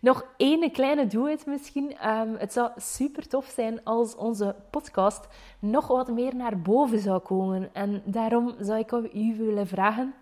Nog 0.00 0.26
één 0.36 0.72
kleine 0.72 1.06
do-it 1.06 1.46
misschien. 1.46 2.08
Um, 2.08 2.34
het 2.34 2.52
zou 2.52 2.70
super 2.76 3.28
tof 3.28 3.52
zijn 3.54 3.84
als 3.84 4.16
onze 4.16 4.54
podcast 4.70 5.28
nog 5.58 5.86
wat 5.86 6.08
meer 6.08 6.34
naar 6.34 6.60
boven 6.60 6.98
zou 6.98 7.20
komen. 7.20 7.74
En 7.74 8.02
daarom 8.04 8.54
zou 8.60 8.78
ik 8.78 8.92
u 9.14 9.36
willen 9.36 9.66
vragen 9.66 10.14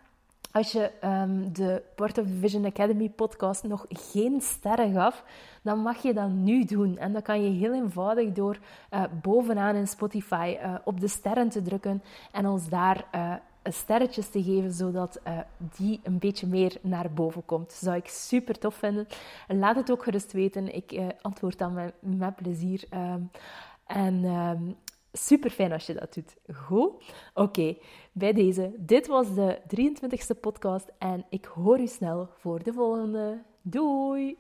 als 0.53 0.73
je 0.73 0.91
um, 1.05 1.53
de 1.53 1.83
Port 1.95 2.19
of 2.19 2.27
Vision 2.41 2.65
Academy 2.65 3.09
podcast 3.09 3.63
nog 3.63 3.87
geen 3.89 4.41
sterren 4.41 4.93
gaf, 4.93 5.25
dan 5.63 5.79
mag 5.79 6.03
je 6.03 6.15
dat 6.15 6.31
nu 6.31 6.65
doen. 6.65 6.99
En 6.99 7.13
dat 7.13 7.23
kan 7.23 7.43
je 7.43 7.51
heel 7.51 7.75
eenvoudig 7.75 8.33
door 8.33 8.59
uh, 8.91 9.03
bovenaan 9.23 9.75
in 9.75 9.89
Spotify 9.89 10.57
uh, 10.63 10.75
op 10.85 11.01
de 11.01 11.09
sterren 11.09 11.49
te 11.49 11.63
drukken 11.63 12.03
en 12.33 12.47
ons 12.47 12.69
daar 12.69 13.05
uh, 13.15 13.35
sterretjes 13.65 14.29
te 14.29 14.43
geven, 14.43 14.73
zodat 14.73 15.21
die 15.77 16.01
een 16.03 16.19
beetje 16.19 16.47
meer 16.47 16.77
naar 16.81 17.11
boven 17.13 17.45
komt. 17.45 17.73
Zou 17.73 17.97
ik 17.97 18.09
super 18.09 18.59
tof 18.59 18.75
vinden. 18.75 19.07
Laat 19.49 19.77
het 19.77 19.91
ook 19.91 20.03
gerust 20.03 20.33
weten. 20.33 20.75
Ik 20.75 21.01
antwoord 21.21 21.59
dan 21.59 21.73
met, 21.73 21.95
met 22.01 22.37
plezier. 22.37 22.85
Um, 22.95 23.31
en 23.87 24.25
um, 24.25 24.77
Super 25.17 25.51
fijn 25.51 25.73
als 25.73 25.87
je 25.87 25.95
dat 25.95 26.15
doet. 26.15 26.37
Goed? 26.57 26.93
Oké, 27.35 27.77
bij 28.13 28.33
deze. 28.33 28.73
Dit 28.79 29.07
was 29.07 29.35
de 29.35 29.59
23e 29.77 30.41
podcast 30.41 30.89
en 30.99 31.25
ik 31.29 31.45
hoor 31.45 31.81
u 31.81 31.87
snel 31.87 32.29
voor 32.39 32.63
de 32.63 32.73
volgende. 32.73 33.43
Doei! 33.63 34.39